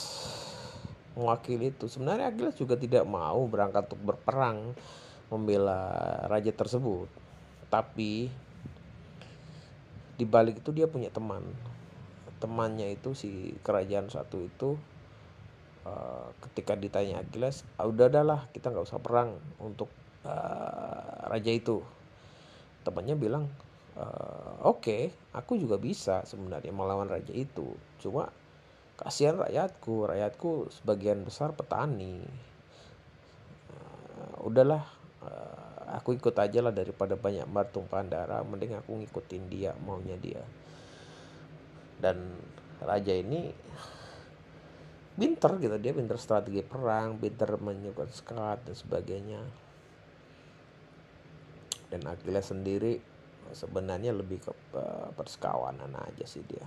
mewakili 1.18 1.74
itu. 1.74 1.86
Sebenarnya 1.90 2.30
Achilles 2.30 2.58
juga 2.58 2.74
tidak 2.78 3.06
mau 3.06 3.42
berangkat 3.46 3.90
untuk 3.90 4.14
berperang 4.14 4.74
membela 5.30 5.90
raja 6.30 6.50
tersebut. 6.54 7.10
Tapi 7.70 8.30
di 10.18 10.24
balik 10.28 10.62
itu 10.62 10.70
dia 10.70 10.86
punya 10.86 11.10
teman. 11.10 11.42
Temannya 12.38 12.94
itu 12.94 13.14
si 13.14 13.54
kerajaan 13.62 14.10
satu 14.10 14.38
itu 14.42 14.74
uh, 15.86 16.30
ketika 16.48 16.74
ditanya 16.74 17.22
Achilles 17.22 17.62
ah, 17.78 17.86
udah 17.86 18.10
adalah 18.10 18.50
kita 18.50 18.70
nggak 18.70 18.86
usah 18.86 18.98
perang 19.02 19.38
untuk 19.62 19.90
uh, 20.26 21.30
raja 21.30 21.50
itu 21.50 21.82
temannya 22.82 23.16
bilang 23.16 23.44
uh, 23.96 24.58
oke 24.66 24.82
okay, 24.82 25.02
aku 25.32 25.58
juga 25.58 25.78
bisa 25.78 26.22
sebenarnya 26.26 26.70
melawan 26.74 27.08
raja 27.08 27.32
itu. 27.32 27.74
Cuma 28.02 28.28
kasihan 28.98 29.40
rakyatku 29.40 30.10
rakyatku 30.10 30.50
sebagian 30.82 31.24
besar 31.24 31.56
petani. 31.56 32.22
Uh, 33.72 34.46
udahlah 34.46 34.84
uh, 35.24 35.96
aku 35.96 36.18
ikut 36.18 36.34
aja 36.36 36.60
lah 36.60 36.74
daripada 36.74 37.14
banyak 37.16 37.46
bertumpahan 37.48 38.08
darah 38.08 38.42
mending 38.44 38.76
aku 38.76 39.00
ngikutin 39.02 39.42
dia 39.48 39.72
maunya 39.82 40.18
dia. 40.20 40.42
Dan 42.02 42.34
raja 42.82 43.14
ini 43.14 43.54
pinter 45.12 45.60
gitu 45.60 45.76
dia 45.76 45.92
pinter 45.92 46.16
strategi 46.16 46.64
perang 46.64 47.20
pinter 47.20 47.60
menyukai 47.60 48.08
skat 48.08 48.64
dan 48.64 48.74
sebagainya 48.74 49.40
dan 51.92 52.08
Achilles 52.08 52.48
sendiri 52.48 52.96
sebenarnya 53.52 54.16
lebih 54.16 54.40
ke 54.40 54.52
persekawanan 55.12 55.92
aja 55.92 56.24
sih 56.24 56.40
dia 56.48 56.64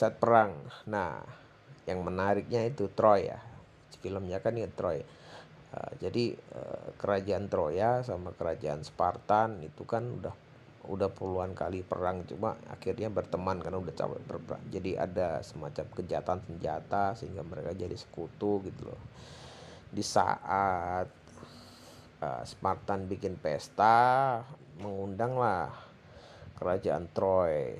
saat 0.00 0.16
perang. 0.16 0.56
Nah, 0.88 1.20
yang 1.84 2.00
menariknya 2.00 2.64
itu 2.64 2.88
Troy 2.96 3.28
ya. 3.28 3.36
Filmnya 4.00 4.40
kan 4.40 4.56
ya 4.56 4.64
Troy. 4.72 5.04
Uh, 5.70 5.92
jadi 6.00 6.32
uh, 6.56 6.96
kerajaan 6.96 7.52
Troya 7.52 8.00
sama 8.00 8.32
kerajaan 8.32 8.80
Spartan 8.80 9.60
itu 9.60 9.84
kan 9.84 10.08
udah 10.08 10.32
udah 10.80 11.12
puluhan 11.12 11.52
kali 11.52 11.84
perang 11.84 12.24
cuma 12.24 12.56
akhirnya 12.72 13.12
berteman 13.12 13.60
karena 13.60 13.76
udah 13.76 13.92
capek 13.92 14.24
berperang. 14.24 14.64
Jadi 14.72 14.96
ada 14.96 15.44
semacam 15.44 15.84
kejahatan 15.92 16.40
senjata 16.48 17.12
sehingga 17.12 17.44
mereka 17.44 17.76
jadi 17.76 17.92
sekutu 17.92 18.64
gitu 18.64 18.88
loh. 18.88 19.02
Di 19.92 20.00
saat 20.00 21.12
uh, 22.20 22.42
Spartan 22.44 23.08
bikin 23.08 23.36
pesta 23.40 24.40
mengundang 24.80 25.36
lah 25.36 25.72
kerajaan 26.60 27.08
Troy. 27.12 27.76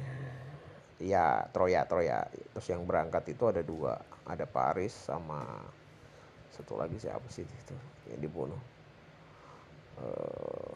Ya 1.00 1.48
Troya 1.52 1.84
Troya. 1.88 2.28
Terus 2.52 2.66
yang 2.68 2.84
berangkat 2.84 3.32
itu 3.32 3.44
ada 3.48 3.60
dua. 3.64 4.00
Ada 4.28 4.44
Paris 4.44 4.92
sama 4.92 5.44
satu 6.52 6.76
lagi 6.76 7.00
siapa 7.00 7.24
sih 7.32 7.44
itu 7.44 7.76
yang 8.12 8.20
dibunuh? 8.20 8.60
Uh, 10.00 10.72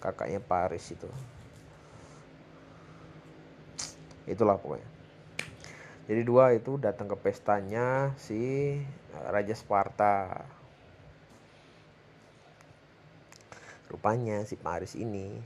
kakaknya 0.00 0.40
Paris 0.40 0.84
itu. 0.92 1.08
Itulah 4.26 4.58
pokoknya. 4.60 4.88
Jadi 6.06 6.22
dua 6.22 6.54
itu 6.54 6.78
datang 6.78 7.10
ke 7.10 7.18
pestanya 7.18 8.14
si 8.14 8.78
eh, 8.78 9.26
Raja 9.26 9.58
Sparta 9.58 10.46
rupanya 13.86 14.42
si 14.46 14.58
Paris 14.58 14.98
ini 14.98 15.38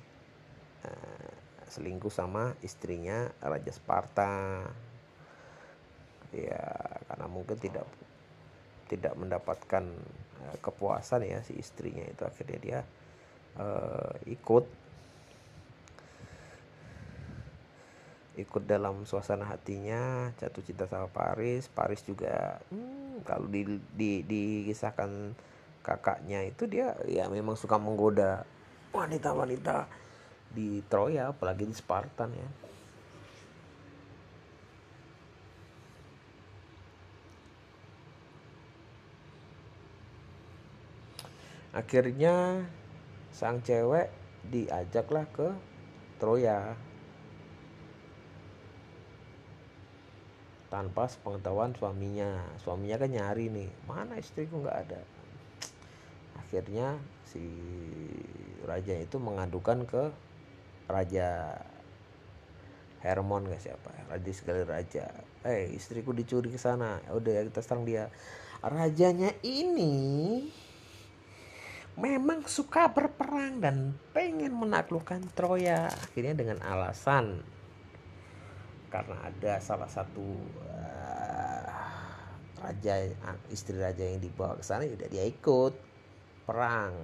uh, 0.85 1.33
selingkuh 1.71 2.11
sama 2.11 2.57
istrinya 2.65 3.31
Raja 3.41 3.71
Sparta. 3.71 4.67
Ya 6.31 6.63
karena 7.11 7.27
mungkin 7.27 7.59
tidak 7.59 7.87
tidak 8.87 9.15
mendapatkan 9.19 9.85
uh, 10.47 10.57
kepuasan 10.63 11.27
ya 11.27 11.43
si 11.47 11.59
istrinya 11.59 12.07
itu. 12.07 12.23
Akhirnya 12.27 12.59
dia 12.59 12.81
uh, 13.59 14.15
ikut 14.27 14.67
ikut 18.41 18.65
dalam 18.65 19.05
suasana 19.05 19.45
hatinya 19.45 20.33
jatuh 20.41 20.65
cinta 20.65 20.89
sama 20.89 21.11
Paris. 21.13 21.69
Paris 21.69 22.01
juga 22.07 22.63
hmm, 22.73 23.27
kalau 23.27 23.51
di, 23.51 23.67
di 23.93 24.25
dikisahkan 24.25 25.35
kakaknya 25.81 26.45
itu 26.45 26.69
dia 26.69 26.93
ya 27.09 27.27
memang 27.33 27.57
suka 27.57 27.81
menggoda 27.81 28.45
wanita-wanita 28.93 29.89
di 30.51 30.83
Troya 30.91 31.31
apalagi 31.33 31.65
di 31.65 31.75
Spartan 31.75 32.31
ya. 32.35 32.49
Akhirnya 41.71 42.67
sang 43.31 43.63
cewek 43.63 44.11
diajaklah 44.51 45.23
ke 45.31 45.55
Troya 46.19 46.75
tanpa 50.67 51.07
sepengetahuan 51.07 51.71
suaminya. 51.79 52.43
Suaminya 52.59 52.99
kan 52.99 53.11
nyari 53.15 53.55
nih 53.55 53.71
mana 53.87 54.19
istriku? 54.19 54.67
Nggak 54.67 54.79
ada 54.91 55.01
akhirnya 56.51 56.99
si 57.23 57.47
raja 58.67 58.99
itu 58.99 59.23
mengadukan 59.23 59.87
ke 59.87 60.11
raja 60.91 61.55
Hermon 63.07 63.47
gak 63.47 63.63
siapa 63.63 63.91
raja 64.11 64.31
segala 64.35 64.67
raja. 64.67 65.07
Eh 65.47 65.71
hey, 65.71 65.79
istriku 65.79 66.11
dicuri 66.11 66.51
ke 66.51 66.59
sana. 66.59 66.99
Ya 67.07 67.15
udah 67.15 67.33
ya 67.39 67.43
kita 67.47 67.63
serang 67.63 67.87
dia. 67.87 68.11
Rajanya 68.61 69.31
ini 69.47 69.95
memang 71.95 72.45
suka 72.51 72.91
berperang 72.91 73.63
dan 73.63 73.95
pengen 74.11 74.53
menaklukkan 74.59 75.23
Troya 75.33 75.87
akhirnya 75.89 76.35
dengan 76.35 76.59
alasan 76.67 77.41
karena 78.91 79.17
ada 79.23 79.63
salah 79.63 79.87
satu 79.87 80.35
uh, 80.67 81.69
raja 82.59 83.07
istri 83.49 83.79
raja 83.79 84.03
yang 84.03 84.19
dibawa 84.19 84.59
ke 84.59 84.65
sana 84.67 84.85
tidak 84.85 85.09
dia 85.15 85.25
ikut 85.25 85.90
perang. 86.51 86.99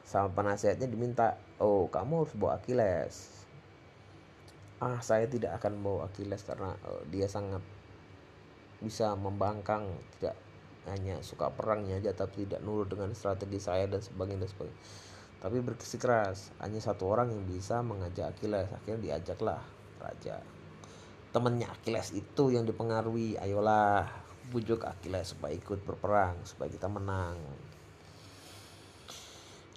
Sama 0.00 0.32
penasihatnya 0.32 0.88
diminta 0.88 1.36
oh 1.60 1.92
kamu 1.92 2.24
harus 2.24 2.32
bawa 2.32 2.56
Achilles. 2.56 3.44
Ah 4.80 4.96
saya 5.04 5.28
tidak 5.28 5.60
akan 5.60 5.84
bawa 5.84 6.08
Achilles 6.08 6.40
karena 6.40 6.72
uh, 6.88 7.04
dia 7.12 7.28
sangat 7.28 7.60
bisa 8.80 9.12
membangkang 9.12 9.92
tidak 10.16 10.40
hanya 10.88 11.20
suka 11.20 11.52
perangnya 11.52 12.00
aja 12.00 12.16
tapi 12.16 12.48
tidak 12.48 12.64
nurut 12.64 12.88
dengan 12.88 13.12
strategi 13.12 13.60
saya 13.60 13.84
dan 13.84 14.00
sebagainya 14.00 14.48
dan 14.48 14.50
sebagainya. 14.50 14.80
Tapi 15.40 15.56
bersikeras 15.60 16.56
hanya 16.64 16.80
satu 16.80 17.12
orang 17.12 17.28
yang 17.28 17.44
bisa 17.44 17.84
mengajak 17.84 18.32
Achilles 18.32 18.72
akhirnya 18.72 19.20
diajaklah 19.20 19.60
raja. 20.00 20.40
Temannya 21.30 21.68
Achilles 21.68 22.16
itu 22.16 22.56
yang 22.56 22.64
dipengaruhi 22.64 23.36
ayolah 23.36 24.29
bujuk 24.50 24.82
Achilles 24.82 25.30
supaya 25.32 25.54
ikut 25.54 25.86
berperang 25.86 26.34
supaya 26.42 26.66
kita 26.66 26.90
menang. 26.90 27.38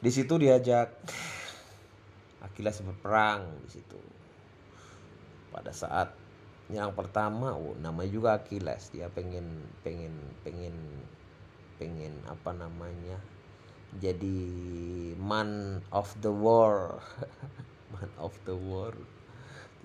Di 0.02 0.12
situ 0.12 0.36
diajak 0.36 0.90
Achilles 2.42 2.82
berperang 2.82 3.48
di 3.64 3.70
situ. 3.70 4.00
Pada 5.54 5.70
saat 5.70 6.12
yang 6.74 6.92
pertama 6.98 7.54
oh 7.54 7.78
namanya 7.78 8.10
juga 8.10 8.30
Achilles 8.42 8.90
dia 8.90 9.08
pengen 9.14 9.46
pengen 9.86 10.18
pengen 10.42 10.74
pengen 11.78 12.18
apa 12.26 12.56
namanya 12.56 13.22
jadi 14.02 14.42
man 15.22 15.82
of 15.94 16.10
the 16.26 16.34
war. 16.34 16.98
Man 17.94 18.10
of 18.18 18.34
the 18.50 18.58
war. 18.58 18.90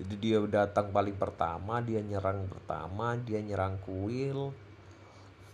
Jadi 0.01 0.15
dia 0.17 0.41
datang 0.49 0.89
paling 0.89 1.13
pertama 1.13 1.77
dia 1.77 2.01
nyerang 2.01 2.49
pertama 2.49 3.13
dia 3.21 3.37
nyerang 3.37 3.77
kuil 3.85 4.49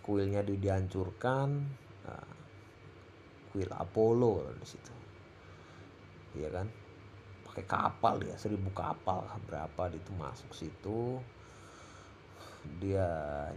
kuilnya 0.06 0.46
dia 0.46 0.54
dihancurkan 0.54 1.48
nah, 2.06 2.30
kuil 3.50 3.66
Apollo 3.74 4.54
di 4.54 4.66
situ. 4.66 4.94
Iya 6.38 6.48
kan? 6.54 6.66
Pakai 7.50 7.64
kapal 7.66 8.22
dia 8.22 8.38
seribu 8.38 8.70
kapal 8.70 9.26
berapa 9.50 9.90
itu 9.90 10.14
masuk 10.14 10.54
situ. 10.54 11.18
Dia 12.78 13.08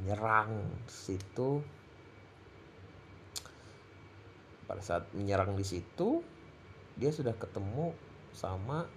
nyerang 0.02 0.66
situ. 0.90 1.62
Pada 4.66 4.82
saat 4.82 5.06
menyerang 5.14 5.54
di 5.54 5.66
situ 5.66 6.26
dia 6.98 7.14
sudah 7.14 7.34
ketemu 7.38 7.94
sama 8.34 8.90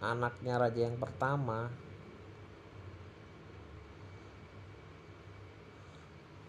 anaknya 0.00 0.60
raja 0.60 0.86
yang 0.86 1.00
pertama 1.00 1.72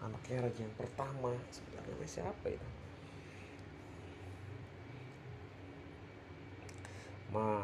anaknya 0.02 0.46
raja 0.46 0.60
yang 0.62 0.76
pertama. 0.78 1.32
Sebenarnya 1.50 2.08
siapa 2.08 2.46
itu? 2.50 2.68
Ma 7.32 7.62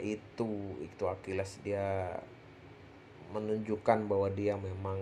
itu 0.00 0.50
itu 0.80 1.04
Achilles. 1.06 1.52
Dia 1.64 2.16
menunjukkan 3.32 4.08
bahwa 4.08 4.28
dia 4.32 4.56
memang 4.56 5.00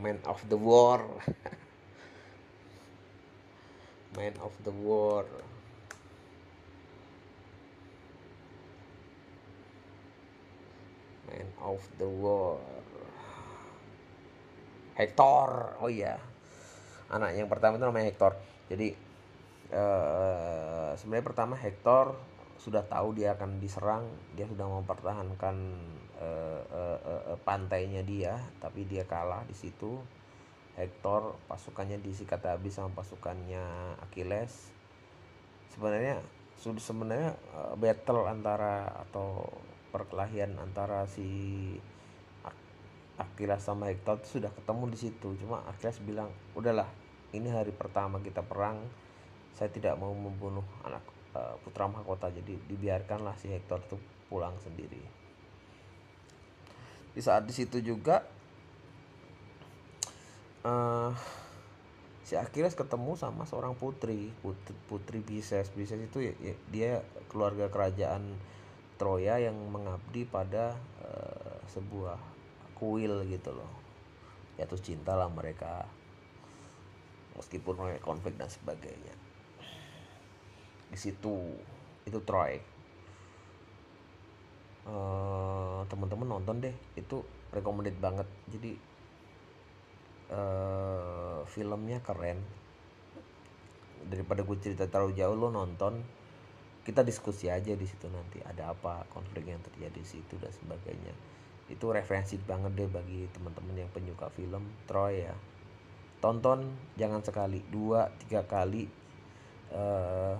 man 0.00 0.18
of 0.28 0.40
the 0.48 0.58
war. 0.58 1.02
Man 4.16 4.34
of 4.42 4.52
the 4.62 4.70
War. 4.70 5.24
Man 11.26 11.46
of 11.62 11.88
the 11.98 12.08
War 12.08 12.81
Hector. 14.96 15.78
Oh 15.80 15.88
iya. 15.88 16.20
Anak 17.12 17.36
yang 17.36 17.48
pertama 17.48 17.76
itu 17.76 17.84
namanya 17.84 18.08
Hector. 18.08 18.32
Jadi 18.68 18.92
uh, 19.72 20.92
sebenarnya 20.96 21.26
pertama 21.26 21.54
Hector 21.56 22.16
sudah 22.62 22.86
tahu 22.86 23.18
dia 23.18 23.34
akan 23.34 23.58
diserang 23.58 24.06
dia 24.38 24.46
sudah 24.46 24.70
mempertahankan 24.70 25.56
uh, 26.22 26.62
uh, 26.70 26.98
uh, 27.34 27.38
pantainya 27.42 28.06
dia 28.06 28.38
tapi 28.62 28.86
dia 28.86 29.04
kalah 29.08 29.42
di 29.48 29.56
situ. 29.56 29.98
Hector 30.72 31.36
pasukannya 31.52 32.00
disikat 32.00 32.40
habis 32.48 32.80
sama 32.80 32.88
pasukannya 32.96 33.60
Achilles. 34.08 34.72
Sebenarnya 35.68 36.16
sudah 36.56 36.80
sebenarnya 36.80 37.30
uh, 37.52 37.74
battle 37.76 38.24
antara 38.24 38.88
atau 39.08 39.52
perkelahian 39.92 40.56
antara 40.56 41.04
si 41.04 41.28
Achilles 43.22 43.62
sama 43.62 43.88
Hector 43.88 44.18
itu 44.18 44.42
sudah 44.42 44.50
ketemu 44.50 44.84
di 44.90 44.98
situ. 44.98 45.28
Cuma 45.38 45.62
Achilles 45.70 46.02
bilang 46.02 46.28
udahlah 46.58 46.90
ini 47.32 47.48
hari 47.48 47.70
pertama 47.70 48.18
kita 48.18 48.42
perang. 48.42 48.82
Saya 49.54 49.70
tidak 49.70 49.96
mau 49.96 50.10
membunuh 50.10 50.64
anak 50.82 51.04
uh, 51.38 51.56
putra 51.62 51.86
mahkota. 51.86 52.28
Jadi 52.34 52.58
dibiarkanlah 52.66 53.38
si 53.38 53.48
Hector 53.48 53.80
itu 53.84 53.96
pulang 54.26 54.56
sendiri. 54.60 55.00
Di 57.12 57.20
saat 57.20 57.44
di 57.44 57.52
situ 57.52 57.78
juga 57.84 58.24
uh, 60.64 61.12
si 62.24 62.34
Achilles 62.38 62.72
ketemu 62.72 63.12
sama 63.20 63.44
seorang 63.44 63.76
putri 63.76 64.32
putri, 64.40 64.74
putri 64.88 65.18
Bises. 65.20 65.68
Bises 65.76 66.00
itu 66.00 66.24
ya, 66.24 66.32
ya, 66.40 66.54
dia 66.72 66.90
keluarga 67.28 67.68
kerajaan 67.68 68.52
Troya 68.96 69.36
yang 69.42 69.56
mengabdi 69.68 70.22
pada 70.24 70.78
uh, 71.02 71.58
sebuah 71.68 72.31
kuil 72.82 73.22
gitu 73.30 73.54
loh. 73.54 73.70
Jatuh 74.58 74.82
cinta 74.82 75.14
lah 75.14 75.30
mereka. 75.30 75.86
Meskipun 77.38 77.78
mereka 77.78 78.02
konflik 78.02 78.34
dan 78.34 78.50
sebagainya. 78.50 79.14
Di 80.90 80.98
situ 80.98 81.54
itu 82.02 82.18
Troy. 82.26 82.58
Uh, 84.82 85.86
teman-teman 85.86 86.26
nonton 86.26 86.58
deh. 86.58 86.74
Itu 86.98 87.22
recommended 87.54 88.02
banget. 88.02 88.26
Jadi 88.50 88.74
uh, 90.34 91.46
filmnya 91.46 92.02
keren. 92.02 92.42
Daripada 94.10 94.42
gue 94.42 94.58
cerita 94.58 94.90
terlalu 94.90 95.14
jauh 95.14 95.38
lo 95.38 95.54
nonton. 95.54 96.02
Kita 96.82 97.06
diskusi 97.06 97.46
aja 97.46 97.78
di 97.78 97.86
situ 97.86 98.10
nanti. 98.10 98.42
Ada 98.42 98.74
apa 98.74 99.06
konflik 99.06 99.46
yang 99.46 99.62
terjadi 99.62 99.94
di 99.94 100.02
situ 100.02 100.34
dan 100.42 100.50
sebagainya 100.50 101.14
itu 101.72 101.88
referensi 101.88 102.36
banget 102.36 102.76
deh 102.76 102.88
bagi 102.92 103.24
teman-teman 103.32 103.80
yang 103.80 103.90
penyuka 103.90 104.28
film. 104.36 104.68
Troy 104.84 105.24
ya. 105.24 105.34
Tonton 106.20 106.68
jangan 107.00 107.24
sekali. 107.24 107.64
Dua 107.64 108.12
tiga 108.20 108.44
kali. 108.44 108.84
Uh, 109.72 110.36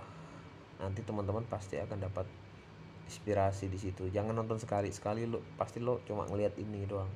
nanti 0.76 1.00
teman-teman 1.00 1.48
pasti 1.48 1.80
akan 1.80 2.04
dapat 2.04 2.28
inspirasi 3.08 3.72
di 3.72 3.80
situ. 3.80 4.12
Jangan 4.12 4.36
nonton 4.36 4.60
sekali 4.60 4.92
sekali 4.92 5.24
lo. 5.24 5.40
Pasti 5.56 5.80
lo 5.80 6.04
cuma 6.04 6.28
ngelihat 6.28 6.60
ini 6.60 6.84
doang. 6.84 7.08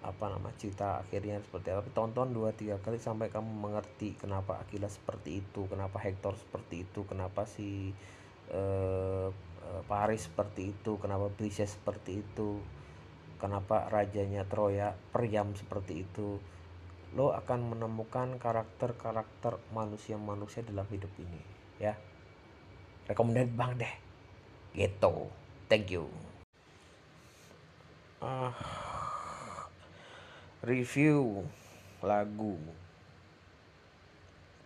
Apa 0.00 0.32
nama 0.32 0.52
cerita 0.60 1.00
akhirnya 1.00 1.40
seperti 1.40 1.72
apa. 1.72 1.88
Tonton 1.96 2.36
dua 2.36 2.52
tiga 2.52 2.76
kali 2.78 3.00
sampai 3.00 3.32
kamu 3.32 3.48
mengerti 3.48 4.20
kenapa 4.20 4.60
Akilas 4.60 5.00
seperti 5.00 5.40
itu 5.40 5.64
kenapa 5.68 5.96
Hector 6.00 6.36
seperti 6.36 6.84
itu 6.88 7.04
kenapa 7.08 7.44
si 7.44 7.92
uh, 8.52 9.28
Paris 9.86 10.26
seperti 10.26 10.72
itu 10.74 10.98
kenapa 10.98 11.30
Princess 11.30 11.78
seperti 11.78 12.24
itu 12.24 12.58
kenapa 13.40 13.88
rajanya 13.88 14.44
Troya 14.44 14.92
periam 15.10 15.56
seperti 15.56 16.04
itu 16.04 16.36
lo 17.18 17.34
akan 17.34 17.74
menemukan 17.74 18.38
karakter-karakter 18.38 19.58
manusia-manusia 19.74 20.62
dalam 20.62 20.86
hidup 20.86 21.10
ini 21.18 21.42
ya. 21.82 21.98
Rekomendasi 23.10 23.50
bang 23.56 23.72
deh. 23.80 23.94
Gitu. 24.76 25.14
Thank 25.66 25.90
you. 25.90 26.06
Uh, 28.22 28.54
review 30.62 31.42
lagu. 32.04 32.54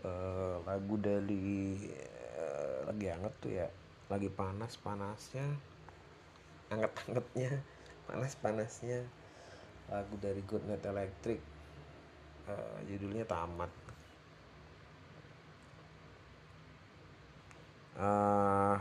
Uh, 0.05 0.61
lagu 0.69 1.01
dari 1.01 1.81
uh, 2.37 2.93
lagi 2.93 3.07
anget 3.09 3.35
tuh 3.41 3.53
ya. 3.57 3.69
Lagi 4.13 4.29
panas 4.29 4.77
panasnya 4.77 5.49
anget 6.73 6.93
angetnya 7.09 7.53
panas 8.05 8.33
panasnya 8.39 9.01
lagu 9.89 10.15
dari 10.21 10.41
Good 10.45 10.65
Night 10.69 10.85
Electric. 10.85 11.41
Uh, 12.45 12.79
judulnya 12.85 13.25
tamat. 13.25 13.73
Uh, 17.95 18.77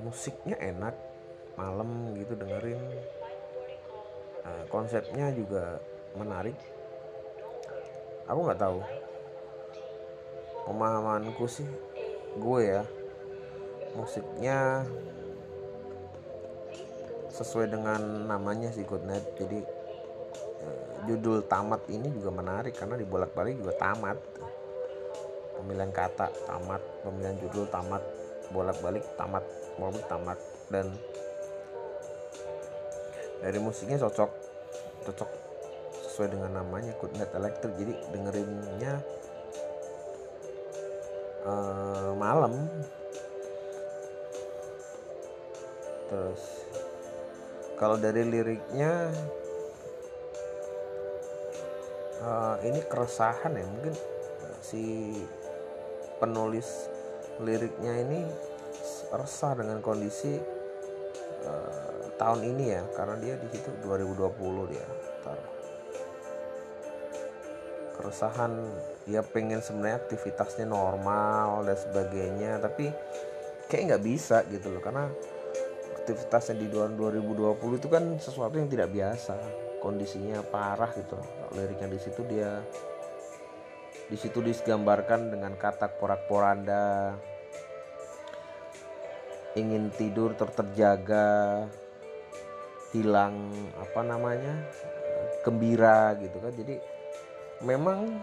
musiknya 0.00 0.56
enak 0.56 0.96
malam 1.58 2.16
gitu 2.16 2.32
dengerin. 2.38 2.80
Nah, 4.40 4.64
konsepnya 4.72 5.28
juga 5.36 5.76
menarik. 6.16 6.56
Aku 8.24 8.40
nggak 8.46 8.62
tahu. 8.62 8.80
Pemahamanku 10.64 11.44
sih 11.50 11.66
gue 12.38 12.60
ya 12.62 12.86
musiknya 13.98 14.86
sesuai 17.40 17.72
dengan 17.72 18.28
namanya 18.28 18.68
sih 18.68 18.84
Good 18.84 19.08
Night. 19.08 19.24
Jadi 19.40 19.64
eh, 20.60 20.84
judul 21.08 21.40
tamat 21.48 21.88
ini 21.88 22.12
juga 22.12 22.28
menarik 22.36 22.76
karena 22.76 23.00
dibolak-balik 23.00 23.56
juga 23.56 23.72
tamat. 23.80 24.20
Pemilihan 25.56 25.92
kata 25.92 26.28
tamat 26.44 26.80
pemilihan 27.00 27.36
judul 27.40 27.64
tamat 27.72 28.04
bolak-balik 28.52 29.04
tamat 29.16 29.44
bolak 29.80 30.04
tamat. 30.04 30.36
Dan 30.68 30.92
dari 33.40 33.56
musiknya 33.56 33.96
cocok 33.96 34.30
cocok 35.08 35.30
sesuai 36.04 36.36
dengan 36.36 36.60
namanya 36.60 36.92
Good 37.00 37.16
Night 37.16 37.32
Electric. 37.32 37.72
Jadi 37.80 37.94
dengerinnya 38.12 39.00
uh, 41.48 42.12
malam. 42.20 42.68
Terus 46.10 46.69
kalau 47.80 47.96
dari 47.96 48.28
liriknya 48.28 49.08
uh, 52.20 52.60
ini 52.60 52.84
keresahan 52.84 53.56
ya 53.56 53.64
mungkin 53.64 53.96
si 54.60 55.16
penulis 56.20 56.92
liriknya 57.40 58.04
ini 58.04 58.20
resah 59.16 59.56
dengan 59.56 59.80
kondisi 59.80 60.36
uh, 61.48 62.12
tahun 62.20 62.52
ini 62.52 62.64
ya 62.68 62.84
karena 62.92 63.16
dia 63.16 63.34
di 63.40 63.48
situ 63.48 63.72
2020 63.88 64.76
dia 64.76 64.86
taruh 65.24 65.50
keresahan 67.96 68.52
dia 69.08 69.24
pengen 69.24 69.64
sebenarnya 69.64 70.04
aktivitasnya 70.04 70.68
normal 70.68 71.64
dan 71.64 71.80
sebagainya 71.80 72.60
tapi 72.60 72.92
kayak 73.72 73.96
nggak 73.96 74.04
bisa 74.04 74.44
gitu 74.52 74.68
loh 74.68 74.84
karena 74.84 75.08
aktivitasnya 76.00 76.56
di 76.56 76.66
tahun 76.72 76.96
2020 76.96 77.78
itu 77.78 77.88
kan 77.92 78.04
sesuatu 78.16 78.56
yang 78.56 78.72
tidak 78.72 78.88
biasa. 78.88 79.36
Kondisinya 79.84 80.40
parah 80.48 80.90
gitu. 80.96 81.16
Liriknya 81.52 81.88
di 81.92 82.00
situ 82.00 82.20
dia 82.24 82.60
di 84.10 84.18
situ 84.18 84.42
digambarkan 84.42 85.30
dengan 85.30 85.54
kata 85.54 85.92
porak-poranda. 86.00 87.14
Ingin 89.54 89.92
tidur 89.94 90.34
terterjaga 90.34 91.66
hilang 92.90 93.50
apa 93.78 94.00
namanya 94.02 94.66
gembira 95.46 96.16
gitu 96.18 96.38
kan. 96.42 96.52
Jadi 96.54 96.74
memang 97.62 98.20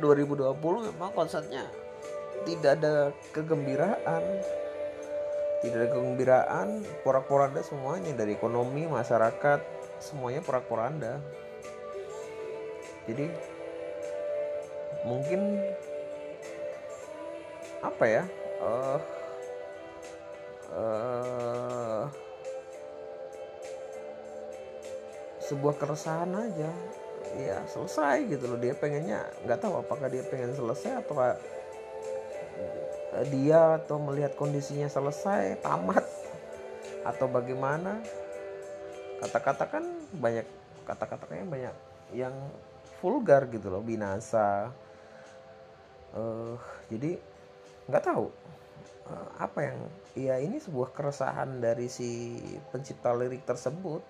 2020 0.00 0.90
memang 0.90 1.10
konsepnya 1.12 1.64
tidak 2.48 2.80
ada 2.80 3.12
kegembiraan 3.36 4.22
tidak 5.60 5.76
ada 5.76 5.88
kegembiraan 5.92 6.68
porak-poranda 7.04 7.60
semuanya 7.60 8.16
dari 8.16 8.32
ekonomi 8.32 8.88
masyarakat 8.88 9.60
semuanya 10.00 10.40
porak-poranda. 10.40 11.20
Jadi 13.04 13.28
mungkin 15.04 15.60
apa 17.80 18.04
ya 18.04 18.24
uh, 18.60 18.98
uh, 20.72 22.04
sebuah 25.44 25.74
keresahan 25.76 26.32
aja. 26.32 26.72
Ya 27.30 27.62
selesai 27.68 28.26
gitu 28.26 28.48
loh. 28.50 28.58
Dia 28.58 28.74
pengennya 28.74 29.22
nggak 29.46 29.60
tahu 29.62 29.78
apakah 29.84 30.10
dia 30.10 30.24
pengen 30.26 30.50
selesai 30.56 31.04
atau 31.04 31.14
dia 33.26 33.82
atau 33.82 33.98
melihat 33.98 34.38
kondisinya 34.38 34.86
selesai 34.86 35.58
tamat 35.60 36.06
atau 37.02 37.26
bagaimana. 37.26 37.98
Kata-kata 39.20 39.64
kan 39.68 39.84
banyak 40.16 40.46
kata-katanya 40.86 41.44
banyak 41.46 41.76
yang 42.16 42.34
vulgar 43.02 43.50
gitu 43.50 43.68
loh 43.68 43.82
binasa. 43.82 44.70
Uh, 46.10 46.58
jadi 46.90 47.18
nggak 47.86 48.02
tahu 48.02 48.30
uh, 49.10 49.28
apa 49.38 49.58
yang 49.62 49.78
ya 50.18 50.34
ini 50.42 50.58
sebuah 50.58 50.90
keresahan 50.90 51.62
dari 51.62 51.90
si 51.90 52.38
pencipta 52.70 53.10
lirik 53.14 53.42
tersebut. 53.42 54.02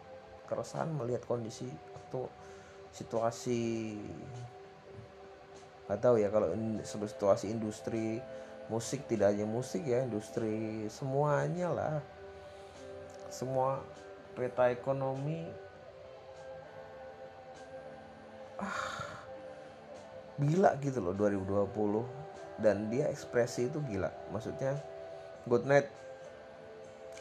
Keresahan 0.45 0.91
melihat 0.93 1.25
kondisi 1.25 1.67
atau 2.07 2.27
situasi 2.91 3.97
nggak 5.87 6.01
tahu 6.03 6.23
ya 6.23 6.31
kalau 6.31 6.55
in, 6.55 6.79
situasi 6.87 7.51
industri 7.51 8.23
musik 8.71 9.05
tidak 9.11 9.35
hanya 9.35 9.45
musik 9.45 9.83
ya 9.83 10.07
industri 10.07 10.87
semuanya 10.87 11.69
lah. 11.75 11.97
Semua 13.29 13.83
peta 14.39 14.71
ekonomi. 14.71 15.45
Ah 18.57 19.03
gila 20.41 20.73
gitu 20.81 21.05
loh 21.05 21.13
2020 21.13 22.65
dan 22.65 22.89
dia 22.89 23.11
ekspresi 23.11 23.69
itu 23.69 23.83
gila. 23.85 24.09
Maksudnya 24.33 24.79
Good 25.45 25.69
Night 25.69 25.89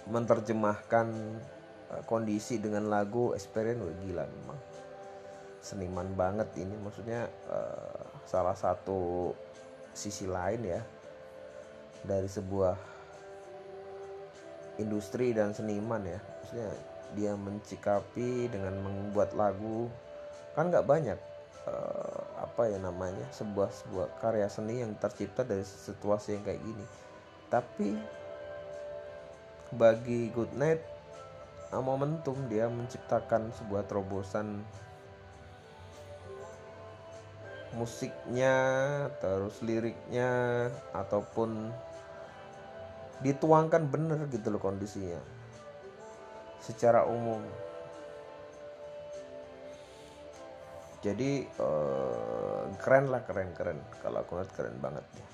menerjemahkan 0.07 1.07
Eh, 1.89 2.03
kondisi 2.05 2.61
dengan 2.61 2.85
lagu 2.85 3.33
experience 3.33 3.81
wah 3.81 3.97
gila 4.05 4.23
memang. 4.29 4.59
Seniman 5.57 6.09
banget 6.13 6.53
ini. 6.61 6.77
Maksudnya 6.77 7.25
uh, 7.49 8.05
salah 8.29 8.53
satu 8.53 9.33
sisi 9.89 10.29
lain 10.29 10.61
ya 10.69 10.81
dari 12.03 12.27
sebuah 12.27 12.75
industri 14.79 15.35
dan 15.35 15.51
seniman 15.51 16.03
ya. 16.03 16.19
Maksudnya 16.19 16.71
dia 17.17 17.31
mencikapi 17.35 18.47
dengan 18.51 18.79
membuat 18.79 19.35
lagu. 19.35 19.91
Kan 20.55 20.71
nggak 20.71 20.87
banyak 20.87 21.19
uh, 21.67 22.21
apa 22.39 22.71
ya 22.71 22.79
namanya 22.79 23.27
sebuah 23.35 23.69
sebuah 23.71 24.07
karya 24.23 24.47
seni 24.47 24.81
yang 24.81 24.95
tercipta 24.97 25.43
dari 25.43 25.63
situasi 25.63 26.39
yang 26.39 26.43
kayak 26.47 26.61
gini. 26.63 26.85
Tapi 27.49 27.89
bagi 29.75 30.33
Good 30.33 30.57
Night 30.57 30.81
momentum 31.77 32.33
dia 32.49 32.65
menciptakan 32.65 33.53
sebuah 33.53 33.85
terobosan 33.85 34.65
musiknya 37.77 38.57
terus 39.21 39.61
liriknya 39.61 40.65
ataupun 40.97 41.69
dituangkan 43.19 43.87
bener 43.91 44.19
gitu 44.31 44.47
loh 44.51 44.61
kondisinya. 44.61 45.19
Secara 46.63 47.03
umum. 47.07 47.43
Jadi 50.99 51.47
uh, 51.59 52.67
keren 52.79 53.07
lah 53.07 53.23
keren 53.23 53.55
keren. 53.55 53.79
Kalau 54.03 54.23
aku 54.23 54.39
lihat 54.39 54.51
keren 54.55 54.75
banget 54.79 55.05
ya. 55.15 55.27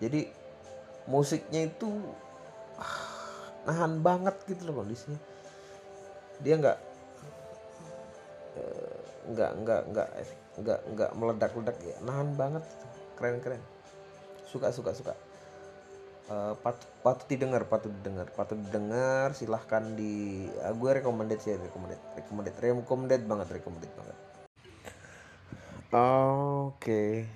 Jadi 0.00 0.20
musiknya 1.06 1.68
itu 1.68 1.90
ah, 2.80 2.98
nahan 3.68 4.02
banget 4.02 4.34
gitu 4.46 4.70
loh 4.70 4.82
kondisinya. 4.82 5.18
Dia 6.42 6.54
nggak 6.58 6.78
uh, 8.58 8.98
nggak 9.30 9.50
nggak 9.62 9.80
nggak 9.94 10.08
nggak 10.60 10.80
nggak 10.94 11.10
meledak 11.14 11.52
ledak 11.54 11.78
ya. 11.82 11.94
Nahan 12.02 12.34
banget. 12.34 12.64
Keren 13.18 13.38
keren 13.38 13.62
suka 14.50 14.74
suka 14.74 14.90
suka 14.90 15.14
uh, 16.26 16.58
patut 16.58 16.90
patut 17.06 17.26
didengar 17.30 17.62
patut 17.70 17.94
didengar 17.94 18.26
patut 18.34 18.58
didengar 18.58 19.30
silahkan 19.38 19.94
di 19.94 20.46
uh, 20.58 20.74
gue 20.74 20.90
recommended 20.98 21.38
sih 21.38 21.54
recommended 21.54 22.02
recommended 22.18 22.54
recommended 22.58 23.22
banget 23.30 23.48
recommended 23.54 23.92
banget 23.94 24.18
oke 25.94 26.74
okay. 26.74 27.30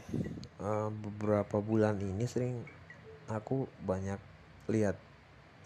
uh, 0.59 0.91
beberapa 0.91 1.63
bulan 1.63 2.03
ini 2.03 2.27
sering 2.27 2.67
aku 3.31 3.71
banyak 3.87 4.19
lihat 4.67 4.99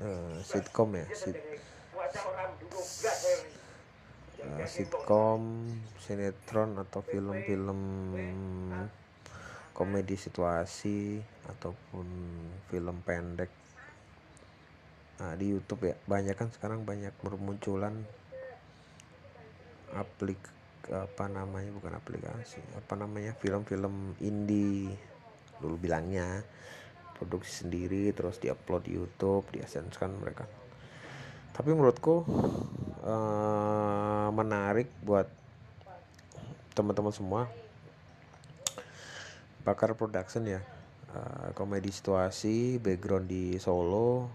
uh, 0.04 0.36
sitcom 0.44 0.92
ya 0.92 1.06
sit 1.16 1.36
uh, 4.44 4.64
sitcom 4.68 5.72
sinetron 6.00 6.76
atau 6.76 7.00
film-film 7.04 7.80
komedi 9.78 10.18
situasi 10.18 11.22
ataupun 11.46 12.06
film 12.66 12.96
pendek. 13.06 13.46
Nah, 15.22 15.38
di 15.38 15.54
YouTube 15.54 15.86
ya 15.86 15.94
banyak 16.02 16.34
kan 16.34 16.50
sekarang 16.50 16.82
banyak 16.82 17.14
bermunculan 17.22 17.94
aplik 19.94 20.42
apa 20.90 21.30
namanya 21.30 21.70
bukan 21.70 21.94
aplikasi 21.94 22.58
apa 22.74 22.98
namanya 22.98 23.38
film-film 23.38 24.18
indie. 24.18 24.90
Dulu 25.62 25.78
bilangnya 25.78 26.42
produksi 27.14 27.62
sendiri 27.62 28.10
terus 28.10 28.42
diupload 28.42 28.82
di 28.82 28.98
YouTube 28.98 29.46
di 29.54 29.62
kan 29.94 30.10
mereka. 30.10 30.42
Tapi 31.54 31.70
menurutku 31.70 32.26
uh, 33.06 34.30
menarik 34.34 34.90
buat 35.06 35.30
teman-teman 36.74 37.14
semua 37.14 37.50
Bakar 39.68 39.92
Production 40.00 40.48
ya. 40.48 40.64
Uh, 41.12 41.52
komedi 41.52 41.92
situasi 41.92 42.80
background 42.80 43.28
di 43.28 43.60
Solo 43.60 44.32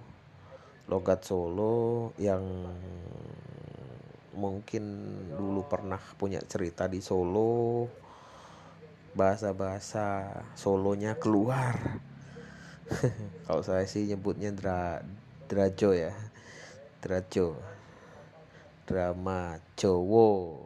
logat 0.85 1.25
Solo 1.25 2.13
yang 2.21 2.45
mungkin 4.37 4.83
dulu 5.33 5.65
pernah 5.65 5.97
punya 6.21 6.37
cerita 6.45 6.85
di 6.85 7.01
Solo 7.01 7.89
bahasa-bahasa 9.17 10.37
Solonya 10.53 11.17
keluar. 11.17 11.81
Kalau 13.49 13.65
saya 13.65 13.89
sih 13.89 14.05
nyebutnya 14.05 14.53
dra 14.53 15.01
drajo 15.49 15.97
ya. 15.97 16.13
Drajo. 17.01 17.57
Drama 18.85 19.57
Jowo 19.79 20.59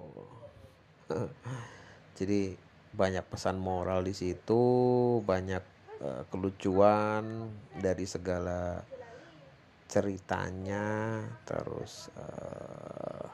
jadi 2.17 2.66
banyak 2.97 3.21
pesan 3.29 3.61
moral 3.61 4.01
di 4.01 4.17
situ 4.17 4.65
banyak 5.21 5.61
uh, 6.01 6.25
kelucuan 6.33 7.45
dari 7.77 8.09
segala 8.09 8.81
ceritanya 9.85 11.21
terus 11.45 12.09
uh, 12.17 13.29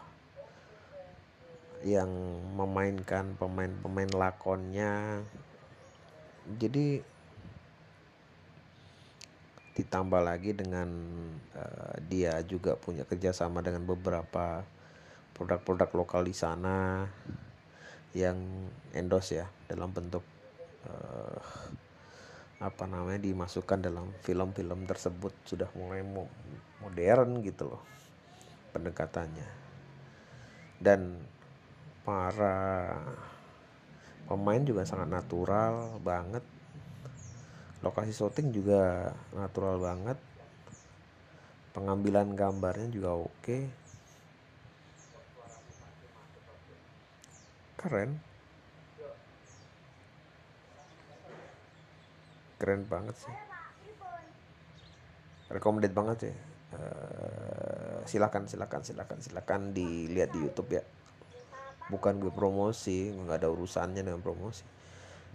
yang 1.84 2.12
memainkan 2.56 3.36
pemain-pemain 3.36 4.12
lakonnya. 4.12 5.24
Jadi 6.60 7.00
ditambah 9.74 10.22
lagi 10.22 10.54
dengan 10.54 10.88
uh, 11.56 11.96
dia 12.08 12.40
juga 12.46 12.78
punya 12.78 13.08
kerjasama 13.08 13.64
dengan 13.64 13.84
beberapa 13.88 14.62
produk-produk 15.34 15.90
lokal 15.98 16.22
di 16.30 16.36
sana 16.36 17.10
yang 18.14 18.38
endorse 18.94 19.42
ya 19.42 19.48
dalam 19.66 19.90
bentuk 19.90 20.22
uh, 20.86 21.42
apa 22.64 22.88
namanya 22.88 23.20
dimasukkan 23.20 23.82
dalam 23.84 24.14
film-film 24.24 24.86
tersebut. 24.88 25.34
Sudah 25.44 25.68
mulai 25.76 26.06
modern 26.80 27.42
gitu 27.44 27.74
loh 27.74 27.84
pendekatannya. 28.72 29.50
Dan 30.82 31.22
para 32.04 32.98
pemain 34.30 34.64
juga 34.64 34.88
sangat 34.88 35.10
natural 35.10 36.00
banget. 36.00 36.46
Lokasi 37.84 38.16
syuting 38.16 38.56
juga 38.56 39.12
natural 39.36 39.82
banget. 39.82 40.18
Pengambilan 41.74 42.38
gambarnya 42.38 42.88
juga 42.94 43.18
oke. 43.18 43.28
okay. 43.42 43.83
Keren. 47.84 48.16
Keren 52.56 52.88
banget 52.88 53.16
sih. 53.20 53.36
Recommended 55.52 55.92
banget 55.92 56.18
sih. 56.32 56.36
Uh, 56.74 58.00
silakan 58.08 58.48
silakan 58.48 58.82
silakan 58.82 59.20
silakan 59.20 59.62
dilihat 59.76 60.32
di 60.32 60.48
YouTube 60.48 60.80
ya. 60.80 60.84
Bukan 61.92 62.24
gue 62.24 62.32
promosi 62.32 63.12
nggak 63.12 63.44
ada 63.44 63.52
urusannya 63.52 64.00
dengan 64.00 64.24
promosi. 64.24 64.64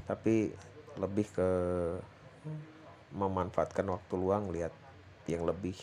Tapi 0.09 0.49
lebih 0.97 1.29
ke 1.37 1.51
memanfaatkan 3.13 3.85
waktu 3.93 4.15
luang 4.17 4.49
lihat 4.49 4.73
yang 5.29 5.45
lebih. 5.45 5.77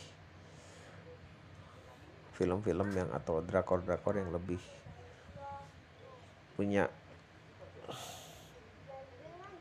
Film-film 2.34 2.90
yang 2.98 3.14
atau 3.14 3.40
drakor-drakor 3.46 4.18
yang 4.18 4.34
lebih 4.34 4.60
punya 6.56 6.88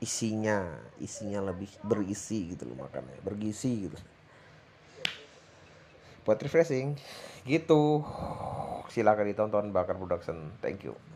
isinya 0.03 0.75
isinya 1.01 1.41
lebih 1.51 1.71
berisi 1.81 2.55
gitu 2.55 2.69
loh 2.69 2.77
makannya 2.87 3.19
bergizi 3.25 3.89
gitu. 3.89 3.99
Buat 6.25 6.41
refreshing 6.41 6.97
gitu. 7.45 8.01
Silakan 8.89 9.27
ditonton 9.27 9.75
bakar 9.75 9.99
production. 9.99 10.55
Thank 10.63 10.87
you 10.87 11.14